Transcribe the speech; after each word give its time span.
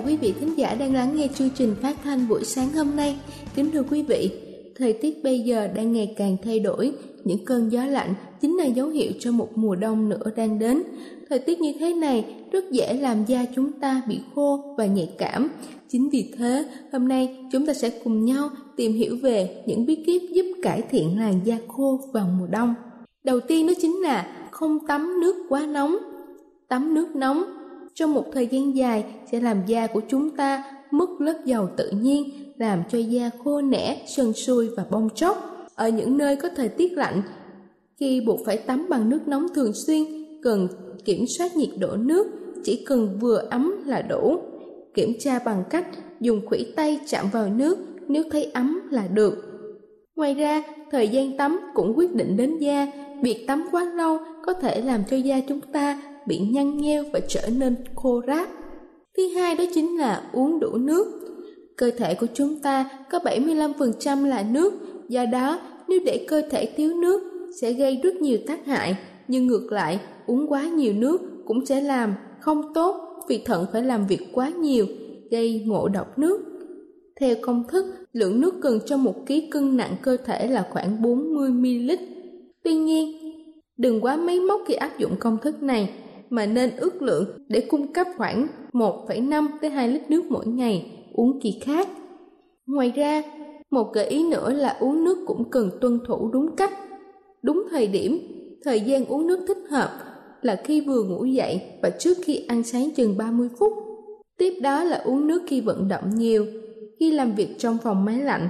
chào 0.00 0.08
quý 0.08 0.16
vị 0.16 0.34
thính 0.40 0.54
giả 0.58 0.74
đang 0.74 0.94
lắng 0.94 1.16
nghe 1.16 1.28
chương 1.34 1.50
trình 1.54 1.74
phát 1.82 1.96
thanh 2.04 2.28
buổi 2.28 2.44
sáng 2.44 2.72
hôm 2.72 2.96
nay. 2.96 3.16
Kính 3.54 3.70
thưa 3.70 3.82
quý 3.90 4.02
vị, 4.02 4.30
thời 4.76 4.92
tiết 4.92 5.24
bây 5.24 5.40
giờ 5.40 5.68
đang 5.74 5.92
ngày 5.92 6.14
càng 6.16 6.36
thay 6.44 6.60
đổi, 6.60 6.92
những 7.24 7.44
cơn 7.44 7.72
gió 7.72 7.84
lạnh 7.84 8.14
chính 8.40 8.56
là 8.56 8.64
dấu 8.64 8.88
hiệu 8.88 9.10
cho 9.20 9.32
một 9.32 9.58
mùa 9.58 9.74
đông 9.74 10.08
nữa 10.08 10.30
đang 10.36 10.58
đến. 10.58 10.82
Thời 11.28 11.38
tiết 11.38 11.60
như 11.60 11.72
thế 11.80 11.94
này 11.94 12.34
rất 12.52 12.70
dễ 12.70 12.94
làm 12.94 13.24
da 13.24 13.44
chúng 13.56 13.72
ta 13.72 14.02
bị 14.08 14.18
khô 14.34 14.74
và 14.78 14.86
nhạy 14.86 15.10
cảm. 15.18 15.48
Chính 15.88 16.08
vì 16.10 16.32
thế, 16.38 16.64
hôm 16.92 17.08
nay 17.08 17.36
chúng 17.52 17.66
ta 17.66 17.74
sẽ 17.74 17.90
cùng 18.04 18.24
nhau 18.24 18.48
tìm 18.76 18.92
hiểu 18.92 19.16
về 19.22 19.62
những 19.66 19.86
bí 19.86 20.04
kíp 20.06 20.22
giúp 20.32 20.46
cải 20.62 20.82
thiện 20.90 21.18
làn 21.18 21.40
da 21.44 21.56
khô 21.68 22.00
vào 22.12 22.26
mùa 22.38 22.46
đông. 22.46 22.74
Đầu 23.24 23.40
tiên 23.40 23.66
đó 23.66 23.72
chính 23.80 24.02
là 24.02 24.46
không 24.50 24.86
tắm 24.86 25.20
nước 25.20 25.36
quá 25.48 25.66
nóng. 25.66 25.96
Tắm 26.68 26.94
nước 26.94 27.16
nóng 27.16 27.59
trong 28.00 28.14
một 28.14 28.24
thời 28.32 28.46
gian 28.46 28.76
dài 28.76 29.04
sẽ 29.32 29.40
làm 29.40 29.62
da 29.66 29.86
của 29.86 30.00
chúng 30.08 30.30
ta 30.36 30.64
mất 30.90 31.10
lớp 31.18 31.44
dầu 31.44 31.68
tự 31.76 31.90
nhiên, 31.90 32.24
làm 32.58 32.82
cho 32.90 32.98
da 32.98 33.30
khô 33.44 33.60
nẻ, 33.60 34.02
sần 34.16 34.32
sùi 34.32 34.68
và 34.76 34.84
bong 34.90 35.08
tróc. 35.14 35.36
Ở 35.74 35.88
những 35.88 36.18
nơi 36.18 36.36
có 36.36 36.48
thời 36.56 36.68
tiết 36.68 36.92
lạnh, 36.92 37.22
khi 38.00 38.20
buộc 38.20 38.40
phải 38.46 38.56
tắm 38.56 38.86
bằng 38.90 39.08
nước 39.08 39.28
nóng 39.28 39.46
thường 39.54 39.72
xuyên, 39.86 40.04
cần 40.42 40.68
kiểm 41.04 41.24
soát 41.38 41.56
nhiệt 41.56 41.68
độ 41.78 41.96
nước, 41.96 42.26
chỉ 42.64 42.84
cần 42.86 43.18
vừa 43.20 43.36
ấm 43.50 43.74
là 43.86 44.02
đủ. 44.02 44.38
Kiểm 44.94 45.12
tra 45.20 45.38
bằng 45.38 45.64
cách 45.70 45.86
dùng 46.20 46.46
khuỷu 46.46 46.64
tay 46.76 47.00
chạm 47.06 47.26
vào 47.32 47.48
nước 47.48 47.78
nếu 48.08 48.22
thấy 48.30 48.44
ấm 48.44 48.80
là 48.90 49.08
được. 49.14 49.34
Ngoài 50.16 50.34
ra, 50.34 50.62
thời 50.90 51.08
gian 51.08 51.36
tắm 51.36 51.60
cũng 51.74 51.92
quyết 51.96 52.14
định 52.14 52.36
đến 52.36 52.58
da, 52.58 52.86
việc 53.22 53.44
tắm 53.46 53.68
quá 53.72 53.84
lâu 53.84 54.18
có 54.46 54.52
thể 54.52 54.80
làm 54.80 55.00
cho 55.10 55.16
da 55.16 55.40
chúng 55.48 55.60
ta 55.60 56.02
bị 56.26 56.38
nhăn 56.38 56.78
nheo 56.78 57.04
và 57.12 57.20
trở 57.28 57.48
nên 57.58 57.76
khô 57.94 58.22
ráp. 58.26 58.48
Thứ 59.16 59.28
hai 59.28 59.54
đó 59.54 59.64
chính 59.74 59.98
là 59.98 60.30
uống 60.32 60.60
đủ 60.60 60.76
nước. 60.76 61.06
Cơ 61.76 61.90
thể 61.90 62.14
của 62.14 62.26
chúng 62.34 62.60
ta 62.62 62.88
có 63.10 63.18
75% 63.18 64.26
là 64.26 64.44
nước, 64.50 64.74
do 65.08 65.26
đó 65.26 65.58
nếu 65.88 66.00
để 66.06 66.26
cơ 66.28 66.42
thể 66.50 66.72
thiếu 66.76 66.94
nước 66.94 67.22
sẽ 67.60 67.72
gây 67.72 68.00
rất 68.02 68.14
nhiều 68.14 68.38
tác 68.46 68.66
hại, 68.66 68.96
nhưng 69.28 69.46
ngược 69.46 69.72
lại 69.72 70.00
uống 70.26 70.46
quá 70.48 70.64
nhiều 70.64 70.92
nước 70.92 71.20
cũng 71.46 71.66
sẽ 71.66 71.80
làm 71.80 72.14
không 72.40 72.74
tốt 72.74 72.94
vì 73.28 73.42
thận 73.44 73.66
phải 73.72 73.82
làm 73.82 74.06
việc 74.06 74.20
quá 74.32 74.48
nhiều, 74.48 74.86
gây 75.30 75.62
ngộ 75.66 75.88
độc 75.88 76.18
nước. 76.18 76.40
Theo 77.20 77.36
công 77.42 77.64
thức, 77.68 77.84
lượng 78.12 78.40
nước 78.40 78.54
cần 78.62 78.78
cho 78.86 78.96
một 78.96 79.14
ký 79.26 79.48
cân 79.50 79.76
nặng 79.76 79.96
cơ 80.02 80.16
thể 80.16 80.48
là 80.48 80.68
khoảng 80.70 81.02
40ml. 81.02 81.96
Tuy 82.64 82.74
nhiên, 82.74 83.16
đừng 83.76 84.00
quá 84.00 84.16
máy 84.16 84.40
móc 84.40 84.60
khi 84.66 84.74
áp 84.74 84.98
dụng 84.98 85.16
công 85.18 85.38
thức 85.42 85.62
này, 85.62 85.90
mà 86.30 86.46
nên 86.46 86.76
ước 86.76 87.02
lượng 87.02 87.28
để 87.48 87.60
cung 87.60 87.92
cấp 87.92 88.06
khoảng 88.16 88.46
1,5 88.72 89.46
tới 89.60 89.70
2 89.70 89.88
lít 89.88 90.10
nước 90.10 90.24
mỗi 90.28 90.46
ngày, 90.46 90.90
uống 91.12 91.40
kỳ 91.40 91.58
khác. 91.62 91.88
Ngoài 92.66 92.92
ra, 92.96 93.22
một 93.70 93.92
gợi 93.94 94.06
ý 94.06 94.28
nữa 94.30 94.52
là 94.52 94.76
uống 94.80 95.04
nước 95.04 95.18
cũng 95.26 95.50
cần 95.50 95.70
tuân 95.80 95.98
thủ 96.06 96.30
đúng 96.32 96.56
cách, 96.56 96.72
đúng 97.42 97.64
thời 97.70 97.86
điểm, 97.86 98.18
thời 98.64 98.80
gian 98.80 99.04
uống 99.04 99.26
nước 99.26 99.44
thích 99.48 99.70
hợp 99.70 99.90
là 100.42 100.62
khi 100.64 100.80
vừa 100.80 101.02
ngủ 101.02 101.24
dậy 101.24 101.60
và 101.82 101.90
trước 101.90 102.16
khi 102.24 102.44
ăn 102.48 102.62
sáng 102.62 102.90
chừng 102.90 103.16
30 103.18 103.48
phút. 103.58 103.72
Tiếp 104.38 104.54
đó 104.62 104.84
là 104.84 104.96
uống 105.04 105.26
nước 105.26 105.42
khi 105.46 105.60
vận 105.60 105.88
động 105.88 106.14
nhiều, 106.14 106.46
khi 107.00 107.10
làm 107.10 107.32
việc 107.32 107.58
trong 107.58 107.78
phòng 107.82 108.04
máy 108.04 108.20
lạnh. 108.20 108.48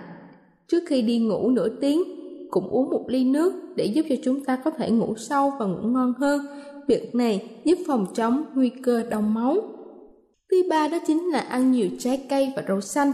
Trước 0.68 0.82
khi 0.86 1.02
đi 1.02 1.18
ngủ 1.18 1.50
nửa 1.50 1.68
tiếng, 1.68 2.02
cũng 2.50 2.68
uống 2.68 2.90
một 2.90 3.04
ly 3.08 3.24
nước 3.24 3.52
để 3.76 3.84
giúp 3.84 4.06
cho 4.08 4.14
chúng 4.22 4.44
ta 4.44 4.56
có 4.56 4.70
thể 4.70 4.90
ngủ 4.90 5.14
sâu 5.16 5.52
và 5.58 5.66
ngủ 5.66 5.88
ngon 5.88 6.12
hơn 6.18 6.40
Việc 6.88 7.14
này 7.14 7.50
giúp 7.64 7.78
phòng 7.86 8.06
chống 8.14 8.44
nguy 8.54 8.70
cơ 8.82 9.02
đông 9.10 9.34
máu. 9.34 9.56
Thứ 10.50 10.62
ba 10.70 10.88
đó 10.88 10.98
chính 11.06 11.30
là 11.30 11.40
ăn 11.40 11.72
nhiều 11.72 11.88
trái 11.98 12.26
cây 12.30 12.52
và 12.56 12.62
rau 12.68 12.80
xanh. 12.80 13.12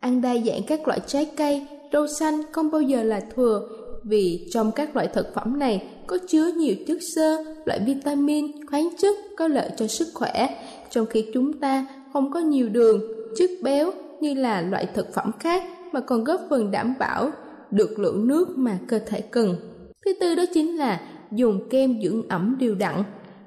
Ăn 0.00 0.20
đa 0.22 0.34
dạng 0.46 0.62
các 0.66 0.88
loại 0.88 1.00
trái 1.06 1.30
cây, 1.36 1.66
rau 1.92 2.06
xanh 2.06 2.42
không 2.52 2.70
bao 2.70 2.82
giờ 2.82 3.02
là 3.02 3.20
thừa 3.36 3.68
vì 4.04 4.48
trong 4.50 4.72
các 4.72 4.96
loại 4.96 5.08
thực 5.08 5.34
phẩm 5.34 5.58
này 5.58 5.88
có 6.06 6.18
chứa 6.26 6.50
nhiều 6.56 6.74
chất 6.86 6.98
xơ, 7.14 7.44
loại 7.64 7.80
vitamin, 7.86 8.66
khoáng 8.66 8.88
chất 8.98 9.16
có 9.36 9.48
lợi 9.48 9.70
cho 9.76 9.86
sức 9.86 10.08
khỏe, 10.14 10.62
trong 10.90 11.06
khi 11.06 11.26
chúng 11.34 11.52
ta 11.52 11.86
không 12.12 12.30
có 12.30 12.40
nhiều 12.40 12.68
đường, 12.68 13.00
chất 13.36 13.50
béo 13.62 13.90
như 14.20 14.34
là 14.34 14.60
loại 14.60 14.86
thực 14.94 15.14
phẩm 15.14 15.30
khác 15.40 15.62
mà 15.92 16.00
còn 16.00 16.24
góp 16.24 16.40
phần 16.50 16.70
đảm 16.70 16.94
bảo 16.98 17.30
được 17.70 17.98
lượng 17.98 18.28
nước 18.28 18.58
mà 18.58 18.78
cơ 18.88 18.98
thể 18.98 19.20
cần. 19.20 19.56
Thứ 20.04 20.12
tư 20.20 20.34
đó 20.34 20.44
chính 20.54 20.76
là 20.76 21.00
dùng 21.36 21.68
kem 21.70 22.02
dưỡng 22.02 22.28
ẩm 22.28 22.56
đều 22.60 22.74
đặn. 22.74 23.02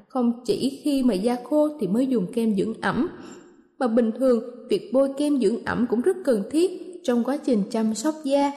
Không 0.07 0.33
chỉ 0.45 0.81
khi 0.83 1.03
mà 1.03 1.13
da 1.13 1.35
khô 1.43 1.69
thì 1.79 1.87
mới 1.87 2.07
dùng 2.07 2.33
kem 2.33 2.55
dưỡng 2.55 2.73
ẩm, 2.81 3.09
mà 3.79 3.87
bình 3.87 4.11
thường 4.19 4.43
việc 4.69 4.89
bôi 4.93 5.09
kem 5.17 5.39
dưỡng 5.39 5.65
ẩm 5.65 5.85
cũng 5.89 6.01
rất 6.01 6.17
cần 6.25 6.43
thiết 6.51 6.71
trong 7.03 7.23
quá 7.23 7.37
trình 7.45 7.63
chăm 7.71 7.95
sóc 7.95 8.15
da. 8.23 8.51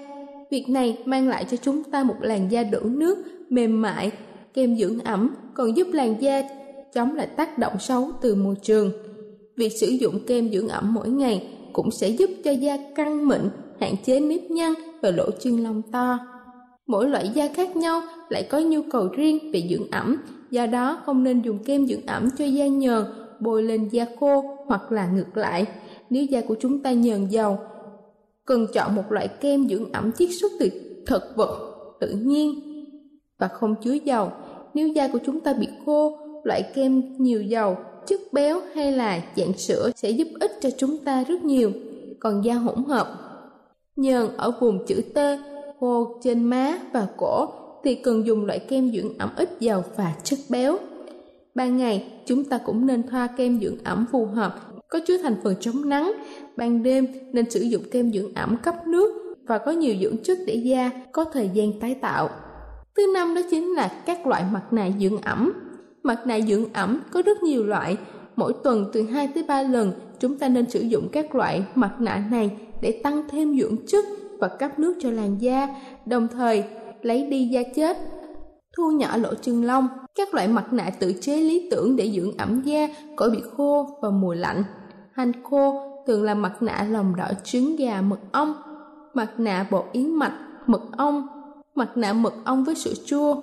Việc 0.50 0.68
này 0.68 0.98
mang 1.04 1.28
lại 1.28 1.46
cho 1.50 1.56
chúng 1.56 1.84
ta 1.84 2.02
một 2.02 2.16
làn 2.20 2.50
da 2.50 2.62
đổ 2.62 2.80
nước, 2.80 3.18
mềm 3.48 3.82
mại. 3.82 4.10
Kem 4.54 4.76
dưỡng 4.76 4.98
ẩm 4.98 5.34
còn 5.54 5.76
giúp 5.76 5.86
làn 5.92 6.22
da 6.22 6.42
chống 6.94 7.14
lại 7.14 7.26
tác 7.26 7.58
động 7.58 7.72
xấu 7.78 8.10
từ 8.22 8.34
môi 8.34 8.54
trường. 8.62 8.92
Việc 9.56 9.72
sử 9.80 9.86
dụng 9.86 10.20
kem 10.26 10.52
dưỡng 10.52 10.68
ẩm 10.68 10.94
mỗi 10.94 11.08
ngày 11.08 11.48
cũng 11.72 11.90
sẽ 11.90 12.08
giúp 12.08 12.30
cho 12.44 12.50
da 12.50 12.76
căng 12.94 13.28
mịn, 13.28 13.40
hạn 13.80 13.94
chế 14.04 14.20
nếp 14.20 14.50
nhăn 14.50 14.72
và 15.02 15.10
lỗ 15.10 15.30
chân 15.40 15.64
lông 15.64 15.82
to. 15.92 16.18
Mỗi 16.90 17.08
loại 17.08 17.28
da 17.34 17.48
khác 17.54 17.76
nhau 17.76 18.02
lại 18.28 18.42
có 18.50 18.58
nhu 18.58 18.82
cầu 18.90 19.08
riêng 19.08 19.50
về 19.52 19.62
dưỡng 19.70 19.90
ẩm, 19.90 20.16
do 20.50 20.66
đó 20.66 21.02
không 21.06 21.24
nên 21.24 21.42
dùng 21.42 21.58
kem 21.64 21.86
dưỡng 21.86 22.06
ẩm 22.06 22.28
cho 22.38 22.44
da 22.44 22.66
nhờn 22.66 23.04
bôi 23.40 23.62
lên 23.62 23.88
da 23.88 24.06
khô 24.20 24.44
hoặc 24.66 24.92
là 24.92 25.06
ngược 25.06 25.36
lại. 25.36 25.66
Nếu 26.10 26.24
da 26.24 26.40
của 26.40 26.54
chúng 26.60 26.82
ta 26.82 26.92
nhờn 26.92 27.28
dầu, 27.28 27.58
cần 28.44 28.66
chọn 28.74 28.94
một 28.94 29.12
loại 29.12 29.28
kem 29.28 29.68
dưỡng 29.68 29.92
ẩm 29.92 30.12
chiết 30.12 30.28
xuất 30.40 30.52
từ 30.60 30.68
thực 31.06 31.22
vật 31.36 31.74
tự 32.00 32.08
nhiên 32.08 32.60
và 33.38 33.48
không 33.48 33.74
chứa 33.82 33.96
dầu. 34.04 34.30
Nếu 34.74 34.88
da 34.88 35.08
của 35.08 35.18
chúng 35.26 35.40
ta 35.40 35.52
bị 35.52 35.68
khô, 35.86 36.18
loại 36.44 36.62
kem 36.74 37.02
nhiều 37.18 37.42
dầu, 37.42 37.76
chất 38.06 38.20
béo 38.32 38.60
hay 38.74 38.92
là 38.92 39.22
dạng 39.36 39.58
sữa 39.58 39.90
sẽ 39.96 40.10
giúp 40.10 40.28
ích 40.40 40.52
cho 40.60 40.70
chúng 40.78 40.98
ta 40.98 41.24
rất 41.24 41.44
nhiều. 41.44 41.72
Còn 42.20 42.44
da 42.44 42.54
hỗn 42.54 42.84
hợp, 42.84 43.08
nhờn 43.96 44.26
ở 44.36 44.52
vùng 44.60 44.86
chữ 44.86 45.02
T 45.14 45.18
khô 45.80 46.18
trên 46.22 46.44
má 46.44 46.78
và 46.92 47.06
cổ 47.16 47.48
thì 47.84 47.94
cần 47.94 48.26
dùng 48.26 48.44
loại 48.44 48.58
kem 48.58 48.90
dưỡng 48.92 49.18
ẩm 49.18 49.30
ít 49.36 49.50
dầu 49.60 49.82
và 49.96 50.14
chất 50.24 50.38
béo. 50.48 50.78
Ban 51.54 51.76
ngày, 51.76 52.12
chúng 52.26 52.44
ta 52.44 52.58
cũng 52.58 52.86
nên 52.86 53.02
thoa 53.08 53.26
kem 53.26 53.60
dưỡng 53.60 53.76
ẩm 53.84 54.06
phù 54.12 54.26
hợp, 54.26 54.54
có 54.88 54.98
chứa 55.06 55.18
thành 55.18 55.36
phần 55.44 55.54
chống 55.60 55.88
nắng. 55.88 56.12
Ban 56.56 56.82
đêm 56.82 57.06
nên 57.32 57.50
sử 57.50 57.60
dụng 57.60 57.82
kem 57.90 58.12
dưỡng 58.12 58.34
ẩm 58.34 58.56
cấp 58.62 58.74
nước 58.86 59.36
và 59.46 59.58
có 59.58 59.72
nhiều 59.72 59.94
dưỡng 60.00 60.16
chất 60.22 60.38
để 60.46 60.54
da 60.54 60.90
có 61.12 61.24
thời 61.24 61.50
gian 61.54 61.80
tái 61.80 61.94
tạo. 61.94 62.30
Thứ 62.96 63.12
năm 63.14 63.34
đó 63.34 63.40
chính 63.50 63.74
là 63.74 64.02
các 64.06 64.26
loại 64.26 64.44
mặt 64.52 64.72
nạ 64.72 64.90
dưỡng 65.00 65.20
ẩm. 65.20 65.52
Mặt 66.02 66.26
nạ 66.26 66.40
dưỡng 66.40 66.72
ẩm 66.72 67.00
có 67.10 67.22
rất 67.22 67.42
nhiều 67.42 67.64
loại, 67.64 67.96
mỗi 68.36 68.52
tuần 68.64 68.90
từ 68.92 69.02
2 69.02 69.28
tới 69.34 69.44
3 69.48 69.62
lần 69.62 69.92
chúng 70.20 70.38
ta 70.38 70.48
nên 70.48 70.70
sử 70.70 70.80
dụng 70.80 71.08
các 71.12 71.34
loại 71.34 71.64
mặt 71.74 71.94
nạ 72.00 72.24
này 72.30 72.50
để 72.80 73.00
tăng 73.02 73.22
thêm 73.30 73.58
dưỡng 73.60 73.76
chất 73.86 74.04
và 74.40 74.48
cấp 74.48 74.78
nước 74.78 74.94
cho 75.00 75.10
làn 75.10 75.38
da, 75.40 75.68
đồng 76.06 76.28
thời 76.28 76.64
lấy 77.02 77.26
đi 77.26 77.48
da 77.48 77.60
chết, 77.76 77.96
thu 78.76 78.90
nhỏ 78.90 79.16
lỗ 79.16 79.34
chân 79.34 79.64
lông. 79.64 79.88
Các 80.14 80.34
loại 80.34 80.48
mặt 80.48 80.72
nạ 80.72 80.90
tự 80.98 81.12
chế 81.20 81.36
lý 81.36 81.68
tưởng 81.70 81.96
để 81.96 82.10
dưỡng 82.10 82.36
ẩm 82.38 82.62
da, 82.64 82.88
khỏi 83.16 83.30
bị 83.30 83.38
khô 83.56 83.98
và 84.02 84.10
mùa 84.10 84.34
lạnh. 84.34 84.64
Hành 85.12 85.32
khô 85.42 85.74
thường 86.06 86.22
là 86.22 86.34
mặt 86.34 86.62
nạ 86.62 86.86
lòng 86.90 87.16
đỏ 87.16 87.28
trứng 87.44 87.76
gà 87.76 88.00
mật 88.00 88.20
ong, 88.32 88.54
mặt 89.14 89.30
nạ 89.38 89.66
bột 89.70 89.84
yến 89.92 90.10
mạch, 90.10 90.38
mật 90.66 90.82
ong, 90.96 91.26
mặt 91.74 91.96
nạ 91.96 92.12
mật 92.12 92.34
ong 92.44 92.64
với 92.64 92.74
sữa 92.74 92.92
chua, 93.04 93.36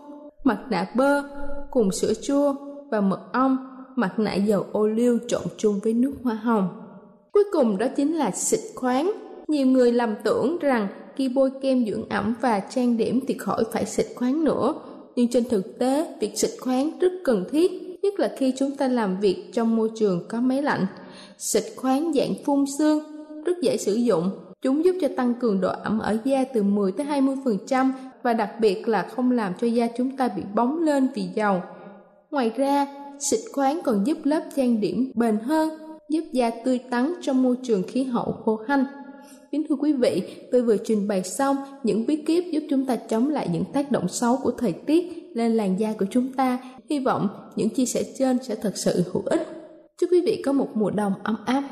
mặt 0.43 0.59
nạ 0.69 0.87
bơ 0.95 1.23
cùng 1.71 1.91
sữa 1.91 2.13
chua 2.23 2.53
và 2.91 3.01
mật 3.01 3.33
ong, 3.33 3.57
mặt 3.95 4.19
nạ 4.19 4.33
dầu 4.33 4.65
ô 4.71 4.87
liu 4.87 5.17
trộn 5.27 5.41
chung 5.57 5.79
với 5.83 5.93
nước 5.93 6.13
hoa 6.23 6.35
hồng. 6.35 6.69
Cuối 7.33 7.43
cùng 7.53 7.77
đó 7.77 7.85
chính 7.95 8.13
là 8.15 8.31
xịt 8.31 8.59
khoáng. 8.75 9.11
Nhiều 9.47 9.67
người 9.67 9.91
lầm 9.91 10.15
tưởng 10.23 10.57
rằng 10.59 10.87
khi 11.15 11.29
bôi 11.29 11.51
kem 11.61 11.85
dưỡng 11.85 12.09
ẩm 12.09 12.35
và 12.41 12.59
trang 12.59 12.97
điểm 12.97 13.19
thì 13.27 13.37
khỏi 13.37 13.63
phải 13.71 13.85
xịt 13.85 14.05
khoáng 14.15 14.43
nữa. 14.43 14.73
Nhưng 15.15 15.27
trên 15.27 15.43
thực 15.49 15.79
tế, 15.79 16.15
việc 16.19 16.37
xịt 16.37 16.51
khoáng 16.59 16.99
rất 16.99 17.11
cần 17.23 17.45
thiết, 17.51 17.71
nhất 18.01 18.19
là 18.19 18.31
khi 18.37 18.53
chúng 18.57 18.75
ta 18.75 18.87
làm 18.87 19.19
việc 19.19 19.49
trong 19.53 19.75
môi 19.75 19.89
trường 19.95 20.27
có 20.27 20.41
máy 20.41 20.61
lạnh. 20.61 20.85
Xịt 21.37 21.63
khoáng 21.75 22.13
dạng 22.13 22.33
phun 22.45 22.65
xương 22.77 23.03
rất 23.45 23.57
dễ 23.61 23.77
sử 23.77 23.93
dụng. 23.93 24.29
Chúng 24.61 24.85
giúp 24.85 24.95
cho 25.01 25.07
tăng 25.17 25.33
cường 25.33 25.61
độ 25.61 25.69
ẩm 25.83 25.99
ở 25.99 26.17
da 26.23 26.43
từ 26.53 26.63
10 26.63 26.91
tới 26.91 27.05
20% 27.05 27.91
và 28.23 28.33
đặc 28.33 28.51
biệt 28.59 28.87
là 28.87 29.07
không 29.15 29.31
làm 29.31 29.53
cho 29.61 29.67
da 29.67 29.87
chúng 29.97 30.17
ta 30.17 30.27
bị 30.27 30.41
bóng 30.55 30.83
lên 30.83 31.07
vì 31.15 31.23
dầu. 31.35 31.61
Ngoài 32.31 32.51
ra, 32.57 32.87
xịt 33.19 33.39
khoáng 33.53 33.81
còn 33.83 34.07
giúp 34.07 34.17
lớp 34.23 34.41
trang 34.55 34.81
điểm 34.81 35.11
bền 35.15 35.37
hơn, 35.37 35.69
giúp 36.09 36.23
da 36.33 36.49
tươi 36.65 36.79
tắn 36.89 37.13
trong 37.21 37.43
môi 37.43 37.55
trường 37.63 37.83
khí 37.83 38.03
hậu 38.03 38.31
khô 38.45 38.59
hanh. 38.67 38.85
Kính 39.51 39.63
thưa 39.69 39.75
quý 39.75 39.93
vị, 39.93 40.23
tôi 40.51 40.61
vừa 40.61 40.77
trình 40.77 41.07
bày 41.07 41.23
xong 41.23 41.55
những 41.83 42.05
bí 42.05 42.15
kíp 42.15 42.43
giúp 42.51 42.63
chúng 42.69 42.85
ta 42.85 42.95
chống 42.95 43.29
lại 43.29 43.47
những 43.51 43.63
tác 43.73 43.91
động 43.91 44.07
xấu 44.07 44.37
của 44.43 44.51
thời 44.51 44.71
tiết 44.71 45.31
lên 45.33 45.51
làn 45.51 45.79
da 45.79 45.93
của 45.99 46.05
chúng 46.11 46.33
ta. 46.33 46.59
Hy 46.89 46.99
vọng 46.99 47.27
những 47.55 47.69
chia 47.69 47.85
sẻ 47.85 48.03
trên 48.19 48.43
sẽ 48.43 48.55
thật 48.55 48.77
sự 48.77 49.03
hữu 49.13 49.23
ích. 49.25 49.47
Chúc 50.01 50.09
quý 50.11 50.21
vị 50.25 50.41
có 50.45 50.51
một 50.51 50.67
mùa 50.73 50.89
đông 50.89 51.13
ấm 51.23 51.35
áp. 51.45 51.63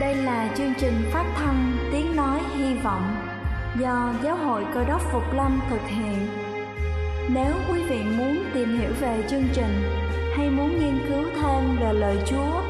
Đây 0.00 0.14
là 0.14 0.54
chương 0.58 0.72
trình 0.80 0.94
phát 1.12 1.34
thanh 1.36 1.76
Tiếng 1.92 2.16
Nói 2.16 2.40
Hy 2.56 2.74
Vọng 2.84 3.02
do 3.80 4.14
Giáo 4.24 4.36
hội 4.36 4.64
Cơ 4.74 4.84
đốc 4.84 5.00
Phục 5.12 5.22
Lâm 5.36 5.60
thực 5.70 5.88
hiện. 5.88 6.18
Nếu 7.34 7.52
quý 7.72 7.82
vị 7.88 7.98
muốn 8.18 8.36
tìm 8.54 8.78
hiểu 8.78 8.90
về 9.00 9.24
chương 9.30 9.44
trình 9.54 9.82
hay 10.36 10.50
muốn 10.50 10.70
nghiên 10.70 10.98
cứu 11.08 11.24
thêm 11.42 11.76
về 11.80 11.92
lời 11.92 12.16
Chúa, 12.26 12.69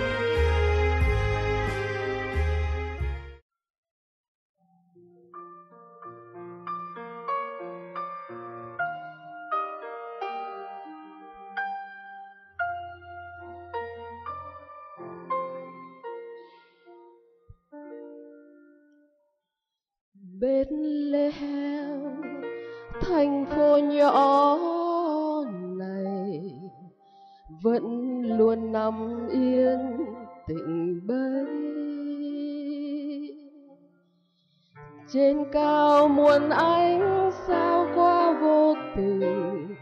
Trên 35.13 35.45
cao 35.51 36.07
muôn 36.07 36.49
ánh 36.49 37.31
sao 37.47 37.87
qua 37.95 38.33
vô 38.41 38.75
tình 38.95 39.75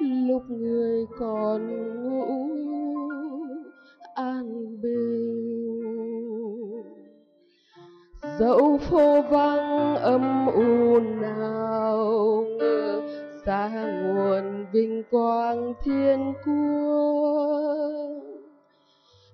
lúc 0.00 0.42
người 0.48 1.06
còn 1.18 1.66
ngủ, 2.04 2.48
an 4.14 4.66
bình. 4.82 5.28
Dẫu 8.38 8.78
phố 8.78 9.22
vắng 9.22 9.96
âm 9.96 10.46
u 10.46 11.00
nào 11.00 12.44
ngờ, 12.58 13.00
xa 13.46 13.70
nguồn 14.02 14.66
vinh 14.72 15.02
quang 15.10 15.74
thiên 15.84 16.34
quốc 16.46 17.47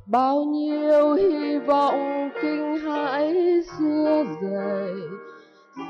bao 0.06 0.44
nhiêu 0.44 1.14
hy 1.14 1.58
vọng 1.58 2.30
kinh 2.42 2.78
hãi 2.78 3.34
xưa 3.78 4.24
dày, 4.42 4.94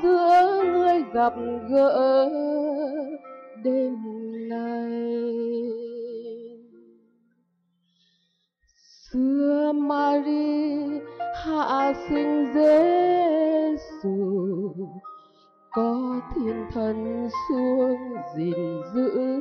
giữa 0.03 0.63
người 0.63 1.03
gặp 1.13 1.33
gỡ 1.69 2.29
đêm 3.63 3.95
nay. 4.49 4.91
Xưa 9.11 9.71
Mary, 9.75 10.75
hạ 11.35 11.93
sinh 12.09 12.53
Giêsu 12.53 14.15
có 15.71 16.19
thiên 16.35 16.65
thần 16.73 17.29
xuống 17.49 17.97
gìn 18.37 18.81
giữ 18.93 19.39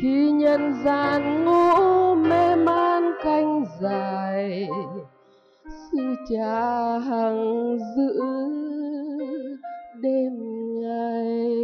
khi 0.00 0.30
nhân 0.30 0.74
gian 0.84 1.44
ngủ 1.44 2.14
mê 2.14 2.56
man 2.56 3.12
canh 3.24 3.64
dài, 3.80 4.68
sư 5.64 6.14
cha 6.30 6.98
hằng 6.98 7.78
giữ 7.96 8.22
đêm 10.02 10.32
ngày. 10.80 11.56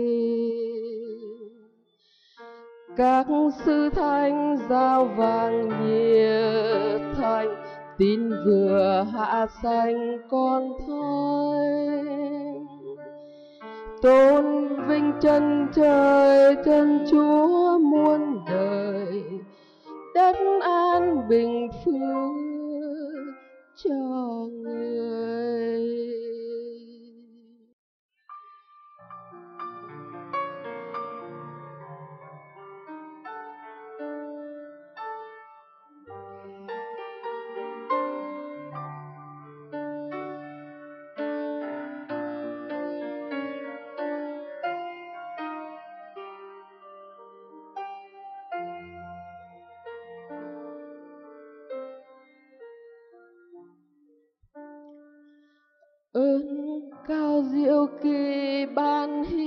Các 2.97 3.27
sư 3.65 3.89
thanh 3.95 4.57
giao 4.69 5.05
vàng 5.05 5.69
nhiệt 5.69 7.17
thành 7.17 7.55
tin 7.99 8.31
vừa 8.47 9.07
hạ 9.13 9.47
sanh 9.63 10.19
con 10.31 10.73
thánh 10.87 11.82
tôn 14.03 14.45
vinh 14.89 15.13
chân 15.21 15.67
trời 15.75 16.57
chân 16.65 17.05
chúa 17.11 17.79
muôn 17.79 18.45
đời. 18.47 19.23
Đất 20.15 20.37
an 20.63 21.29
bình 21.29 21.69
phước 21.85 22.33
cho 23.85 23.91
người. 24.51 26.02
Diệu 57.83 57.89
kỳ 58.03 58.67
ban 58.75 59.25
hi 59.25 59.42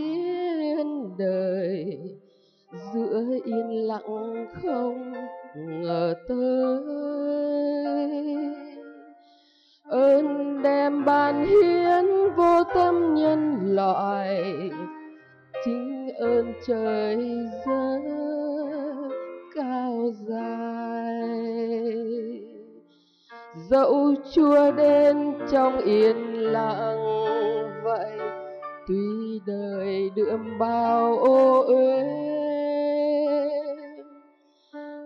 bao 30.60 31.18
ô 31.18 31.62
uế. 31.62 32.26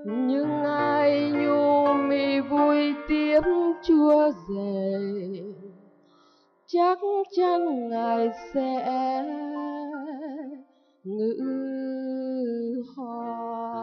Nhưng 0.05 0.63
ai 0.63 1.31
nhu 1.31 1.93
mì 1.93 2.39
vui 2.39 2.93
tiếp 3.07 3.41
chúa 3.83 4.31
về 4.49 4.99
chắc 6.67 6.99
chắn 7.37 7.89
ngài 7.89 8.29
sẽ 8.53 9.23
ngữ 11.03 11.35
hoa 12.95 13.79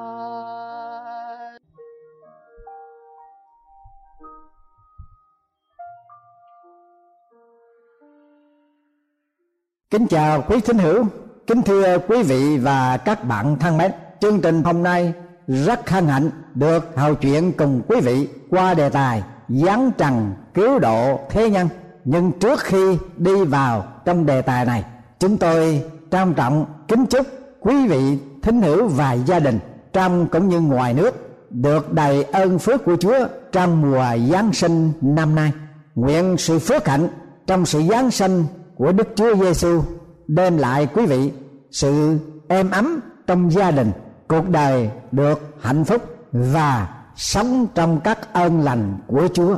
Kính 9.91 10.07
chào 10.09 10.45
quý 10.49 10.61
thính 10.61 10.79
hữu, 10.79 11.05
kính 11.47 11.63
thưa 11.63 11.99
quý 12.09 12.23
vị 12.23 12.59
và 12.59 12.97
các 12.97 13.25
bạn 13.25 13.57
thân 13.59 13.79
mến. 13.79 13.91
Chương 14.21 14.41
trình 14.41 14.63
hôm 14.63 14.83
nay 14.83 15.13
rất 15.47 15.91
hân 15.91 16.07
hạnh 16.07 16.31
được 16.55 16.97
hào 16.97 17.15
chuyện 17.15 17.53
cùng 17.53 17.83
quý 17.89 18.01
vị 18.01 18.29
qua 18.51 18.75
đề 18.75 18.89
tài 18.89 19.23
giáng 19.49 19.91
trần 19.99 20.33
cứu 20.55 20.79
độ 20.79 21.21
thế 21.31 21.51
nhân. 21.51 21.69
Nhưng 22.05 22.33
trước 22.33 22.61
khi 22.61 22.99
đi 23.17 23.45
vào 23.45 23.85
trong 24.05 24.27
đề 24.27 24.43
tài 24.43 24.65
này, 24.65 24.85
chúng 25.19 25.37
tôi 25.37 25.83
trang 26.11 26.35
trọng 26.35 26.67
kính 26.89 27.07
chúc 27.07 27.27
quý 27.61 27.87
vị 27.87 28.19
thính 28.43 28.63
hữu 28.63 28.89
và 28.89 29.13
gia 29.13 29.39
đình 29.39 29.59
trong 29.93 30.27
cũng 30.27 30.49
như 30.49 30.61
ngoài 30.61 30.95
nước 30.95 31.15
được 31.51 31.93
đầy 31.93 32.25
ơn 32.25 32.59
phước 32.59 32.85
của 32.85 32.97
Chúa 32.97 33.27
trong 33.53 33.83
mùa 33.83 34.05
Giáng 34.31 34.53
sinh 34.53 34.93
năm 35.01 35.35
nay. 35.35 35.53
Nguyện 35.95 36.37
sự 36.39 36.59
phước 36.59 36.89
hạnh 36.89 37.09
trong 37.47 37.67
sự 37.67 37.83
Giáng 37.91 38.11
sinh 38.11 38.45
của 38.77 38.93
Đức 38.93 39.09
Chúa 39.17 39.37
Giêsu 39.37 39.83
đem 40.29 40.57
lại 40.59 40.89
quý 40.95 41.07
vị 41.07 41.33
sự 41.71 42.19
êm 42.49 42.71
ấm 42.71 43.01
trong 43.27 43.53
gia 43.53 43.71
đình, 43.71 43.93
cuộc 44.29 44.49
đời 44.49 44.91
được 45.13 45.55
hạnh 45.61 45.85
phúc 45.85 46.03
và 46.33 46.89
sống 47.17 47.67
trong 47.75 48.01
các 48.05 48.33
ơn 48.33 48.61
lành 48.61 48.99
của 49.07 49.29
Chúa. 49.35 49.57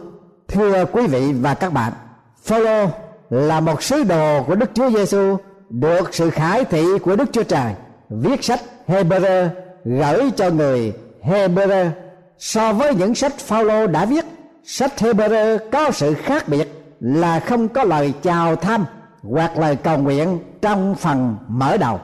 Thưa 0.48 0.84
quý 0.84 1.06
vị 1.06 1.32
và 1.32 1.54
các 1.54 1.72
bạn, 1.72 1.92
Phaolô 2.42 2.86
là 3.30 3.60
một 3.60 3.82
sứ 3.82 4.04
đồ 4.04 4.42
của 4.42 4.54
Đức 4.54 4.70
Chúa 4.74 4.90
Giêsu 4.90 5.36
được 5.70 6.14
sự 6.14 6.30
khải 6.30 6.64
thị 6.64 6.84
của 7.02 7.16
Đức 7.16 7.28
Chúa 7.32 7.42
Trời 7.42 7.74
viết 8.10 8.44
sách 8.44 8.60
Hebrew 8.86 9.48
gửi 9.84 10.30
cho 10.36 10.50
người 10.50 10.92
Hebrew 11.22 11.90
so 12.38 12.72
với 12.72 12.94
những 12.94 13.14
sách 13.14 13.38
Phaolô 13.38 13.86
đã 13.86 14.04
viết 14.04 14.24
sách 14.64 14.92
Hebrew 14.96 15.58
có 15.72 15.90
sự 15.90 16.14
khác 16.14 16.48
biệt 16.48 16.68
là 17.00 17.40
không 17.40 17.68
có 17.68 17.84
lời 17.84 18.12
chào 18.22 18.56
thăm 18.56 18.84
hoặc 19.22 19.58
lời 19.58 19.76
cầu 19.76 19.98
nguyện 19.98 20.38
trong 20.62 20.94
phần 20.94 21.36
mở 21.48 21.76
đầu. 21.76 22.00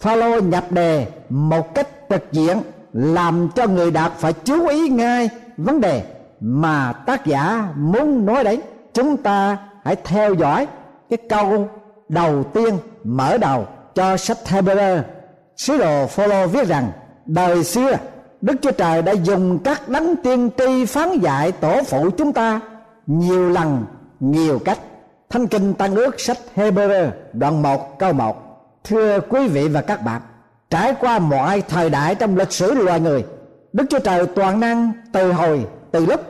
Phaolô 0.00 0.40
nhập 0.40 0.72
đề 0.72 1.06
một 1.28 1.74
cách 1.74 1.88
trực 2.10 2.32
diện, 2.32 2.62
làm 2.92 3.48
cho 3.54 3.66
người 3.66 3.90
đọc 3.90 4.12
phải 4.18 4.32
chú 4.32 4.68
ý 4.68 4.88
ngay 4.88 5.28
vấn 5.56 5.80
đề 5.80 6.02
mà 6.40 6.92
tác 6.92 7.26
giả 7.26 7.68
muốn 7.76 8.26
nói 8.26 8.44
đến. 8.44 8.60
Chúng 8.94 9.16
ta 9.16 9.58
hãy 9.84 9.96
theo 10.04 10.34
dõi 10.34 10.66
cái 11.10 11.18
câu 11.28 11.68
đầu 12.08 12.44
tiên 12.44 12.78
mở 13.04 13.38
đầu 13.38 13.66
cho 13.94 14.16
sách 14.16 14.38
Hebrew. 14.44 15.02
Sứ 15.56 15.78
đồ 15.78 16.06
Phaolô 16.06 16.46
viết 16.46 16.68
rằng, 16.68 16.90
đời 17.26 17.64
xưa, 17.64 17.96
Đức 18.40 18.54
Chúa 18.62 18.70
Trời 18.70 19.02
đã 19.02 19.12
dùng 19.12 19.58
các 19.58 19.88
đấng 19.88 20.16
tiên 20.16 20.50
tri 20.58 20.84
phán 20.84 21.18
dạy 21.18 21.52
tổ 21.52 21.82
phụ 21.86 22.10
chúng 22.10 22.32
ta 22.32 22.60
nhiều 23.06 23.48
lần, 23.50 23.84
nhiều 24.20 24.58
cách. 24.58 24.78
Thánh 25.30 25.46
Kinh 25.46 25.74
Tăng 25.74 25.94
ước 25.94 26.20
sách 26.20 26.38
Hebrew, 26.56 27.10
đoạn 27.32 27.62
1 27.62 27.98
câu 27.98 28.12
1 28.12 28.36
Thưa 28.84 29.20
quý 29.20 29.48
vị 29.48 29.68
và 29.68 29.82
các 29.82 30.02
bạn, 30.02 30.20
Trải 30.70 30.94
qua 31.00 31.18
mọi 31.18 31.62
thời 31.68 31.90
đại 31.90 32.14
trong 32.14 32.36
lịch 32.36 32.52
sử 32.52 32.74
loài 32.74 33.00
người, 33.00 33.24
Đức 33.72 33.84
Chúa 33.90 33.98
Trời 33.98 34.26
toàn 34.26 34.60
năng, 34.60 34.92
từ 35.12 35.32
hồi, 35.32 35.66
từ 35.90 36.06
lúc, 36.06 36.20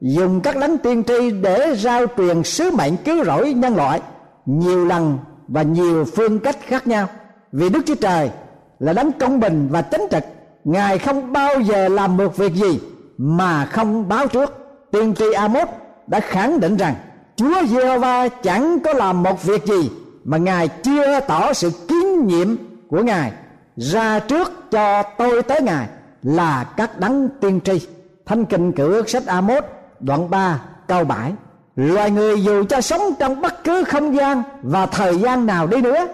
Dùng 0.00 0.40
các 0.40 0.56
đấng 0.56 0.78
tiên 0.78 1.04
tri 1.04 1.30
để 1.30 1.74
giao 1.78 2.06
truyền 2.16 2.42
sứ 2.42 2.70
mệnh 2.70 2.96
cứu 2.96 3.24
rỗi 3.24 3.52
nhân 3.52 3.76
loại 3.76 4.00
Nhiều 4.46 4.86
lần 4.86 5.18
và 5.48 5.62
nhiều 5.62 6.04
phương 6.16 6.38
cách 6.38 6.56
khác 6.66 6.86
nhau. 6.86 7.08
Vì 7.52 7.68
Đức 7.68 7.80
Chúa 7.86 7.94
Trời 7.94 8.30
là 8.78 8.92
đấng 8.92 9.12
công 9.12 9.40
bình 9.40 9.68
và 9.70 9.82
chính 9.82 10.06
trực, 10.10 10.22
Ngài 10.64 10.98
không 10.98 11.32
bao 11.32 11.60
giờ 11.60 11.88
làm 11.88 12.16
một 12.16 12.36
việc 12.36 12.54
gì 12.54 12.80
mà 13.18 13.64
không 13.64 14.08
báo 14.08 14.26
trước. 14.26 14.54
Tiên 14.90 15.14
tri 15.14 15.32
Amos 15.32 15.68
đã 16.06 16.20
khẳng 16.20 16.60
định 16.60 16.76
rằng 16.76 16.94
Chúa 17.42 17.66
Giê-hô-va 17.66 18.28
chẳng 18.28 18.80
có 18.80 18.92
làm 18.92 19.22
một 19.22 19.42
việc 19.42 19.64
gì 19.64 19.90
mà 20.24 20.38
Ngài 20.38 20.68
chưa 20.68 21.20
tỏ 21.20 21.52
sự 21.52 21.70
kín 21.88 22.26
nhiệm 22.26 22.56
của 22.88 23.02
Ngài 23.02 23.32
ra 23.76 24.18
trước 24.18 24.70
cho 24.70 25.02
tôi 25.02 25.42
tới 25.42 25.62
Ngài 25.62 25.86
là 26.22 26.64
các 26.76 27.00
đấng 27.00 27.28
tiên 27.40 27.60
tri. 27.64 27.86
Thánh 28.26 28.44
kinh 28.44 28.72
cử 28.72 28.92
ước 28.92 29.10
sách 29.10 29.26
Amos 29.26 29.64
đoạn 30.00 30.30
3 30.30 30.60
câu 30.88 31.04
7 31.04 31.32
Loài 31.76 32.10
người 32.10 32.42
dù 32.42 32.64
cho 32.64 32.80
sống 32.80 33.00
trong 33.18 33.40
bất 33.40 33.64
cứ 33.64 33.84
không 33.84 34.16
gian 34.16 34.42
và 34.62 34.86
thời 34.86 35.18
gian 35.18 35.46
nào 35.46 35.66
đi 35.66 35.80
nữa, 35.80 36.06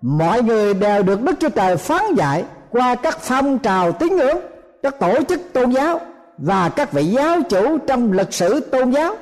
Mọi 0.00 0.42
người 0.42 0.74
đều 0.74 1.02
được 1.02 1.22
Đức 1.22 1.34
Chúa 1.40 1.48
Trời 1.48 1.76
phán 1.76 2.14
dạy 2.14 2.44
qua 2.70 2.94
các 2.94 3.18
phong 3.20 3.58
trào 3.58 3.92
tín 3.92 4.16
ngưỡng, 4.16 4.38
Các 4.82 4.98
tổ 4.98 5.22
chức 5.28 5.40
tôn 5.52 5.70
giáo 5.70 6.00
và 6.38 6.68
các 6.68 6.92
vị 6.92 7.04
giáo 7.04 7.42
chủ 7.48 7.78
trong 7.78 8.12
lịch 8.12 8.32
sử 8.32 8.60
tôn 8.60 8.90
giáo 8.90 9.16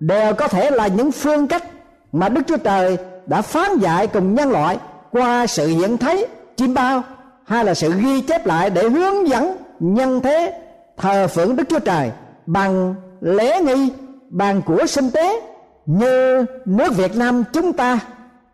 đều 0.00 0.34
có 0.34 0.48
thể 0.48 0.70
là 0.70 0.86
những 0.86 1.12
phương 1.12 1.48
cách 1.48 1.64
mà 2.12 2.28
Đức 2.28 2.40
Chúa 2.46 2.56
Trời 2.56 2.98
đã 3.26 3.42
phán 3.42 3.78
dạy 3.78 4.06
cùng 4.06 4.34
nhân 4.34 4.50
loại 4.50 4.78
qua 5.10 5.46
sự 5.46 5.66
hiện 5.66 5.98
thấy 5.98 6.26
chim 6.56 6.74
bao, 6.74 7.02
hay 7.44 7.64
là 7.64 7.74
sự 7.74 7.92
ghi 7.92 8.20
chép 8.20 8.46
lại 8.46 8.70
để 8.70 8.88
hướng 8.88 9.28
dẫn 9.28 9.56
nhân 9.80 10.20
thế 10.20 10.60
thờ 10.96 11.26
phượng 11.26 11.56
Đức 11.56 11.64
Chúa 11.68 11.78
Trời 11.78 12.10
bằng 12.46 12.94
lễ 13.20 13.60
nghi, 13.60 13.92
bằng 14.28 14.62
của 14.62 14.86
sinh 14.86 15.10
tế 15.10 15.40
như 15.86 16.44
nước 16.64 16.96
Việt 16.96 17.16
Nam 17.16 17.44
chúng 17.52 17.72
ta 17.72 17.98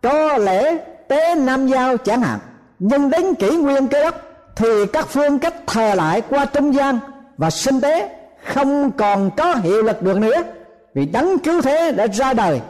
có 0.02 0.36
lễ 0.36 0.78
tế 1.08 1.34
nam 1.34 1.66
giao 1.66 1.96
chẳng 1.96 2.20
hạn. 2.20 2.38
Nhưng 2.78 3.10
đến 3.10 3.34
kỷ 3.34 3.56
nguyên 3.56 3.88
kế 3.88 4.02
đốc 4.02 4.14
thì 4.56 4.86
các 4.92 5.06
phương 5.08 5.38
cách 5.38 5.54
thờ 5.66 5.94
lại 5.94 6.22
qua 6.30 6.44
trung 6.44 6.74
gian 6.74 6.98
và 7.36 7.50
sinh 7.50 7.80
tế 7.80 8.08
không 8.44 8.90
còn 8.90 9.30
có 9.36 9.54
hiệu 9.54 9.82
lực 9.82 10.02
được 10.02 10.16
nữa 10.18 10.42
vì 10.94 11.06
đấng 11.06 11.38
cứu 11.38 11.62
thế 11.62 11.92
đã 11.92 12.06
ra 12.06 12.32
đời, 12.32 12.60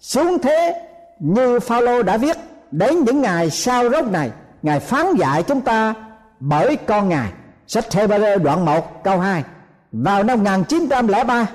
xuống 0.00 0.38
thế 0.38 0.82
như 1.18 1.60
Phaolô 1.60 2.02
đã 2.02 2.16
viết 2.16 2.36
đến 2.70 3.04
những 3.04 3.20
ngày 3.20 3.50
sau 3.50 3.90
rốt 3.90 4.04
này. 4.04 4.30
Ngài 4.62 4.80
phán 4.80 5.14
dạy 5.14 5.42
chúng 5.42 5.60
ta, 5.60 5.94
bởi 6.40 6.76
con 6.76 7.08
ngài 7.08 7.28
sách 7.66 7.84
Hebrew 7.90 8.38
đoạn 8.38 8.64
1 8.64 9.04
câu 9.04 9.18
2 9.18 9.44
vào 9.92 10.22
năm 10.22 10.38
1903 10.38 11.46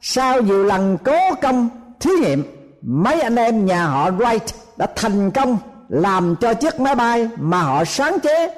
sau 0.00 0.40
nhiều 0.40 0.64
lần 0.64 0.98
cố 1.04 1.34
công 1.42 1.68
thí 2.00 2.10
nghiệm, 2.10 2.42
mấy 2.82 3.20
anh 3.20 3.36
em 3.36 3.66
nhà 3.66 3.86
họ 3.86 4.10
Wright 4.10 4.54
đã 4.76 4.86
thành 4.96 5.30
công 5.30 5.58
làm 5.88 6.36
cho 6.40 6.54
chiếc 6.54 6.80
máy 6.80 6.94
bay 6.94 7.28
mà 7.36 7.62
họ 7.62 7.84
sáng 7.84 8.20
chế 8.20 8.54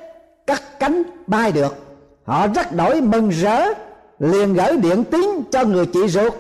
cắt 0.47 0.63
cánh 0.81 1.03
bay 1.27 1.53
được. 1.53 1.77
Họ 2.25 2.47
rất 2.47 2.73
đổi 2.73 3.01
mừng 3.01 3.29
rỡ, 3.29 3.63
liền 4.19 4.55
gửi 4.55 4.77
điện 4.77 5.05
tín 5.05 5.43
cho 5.53 5.65
người 5.65 5.87
chị 5.87 6.09
ruột 6.09 6.33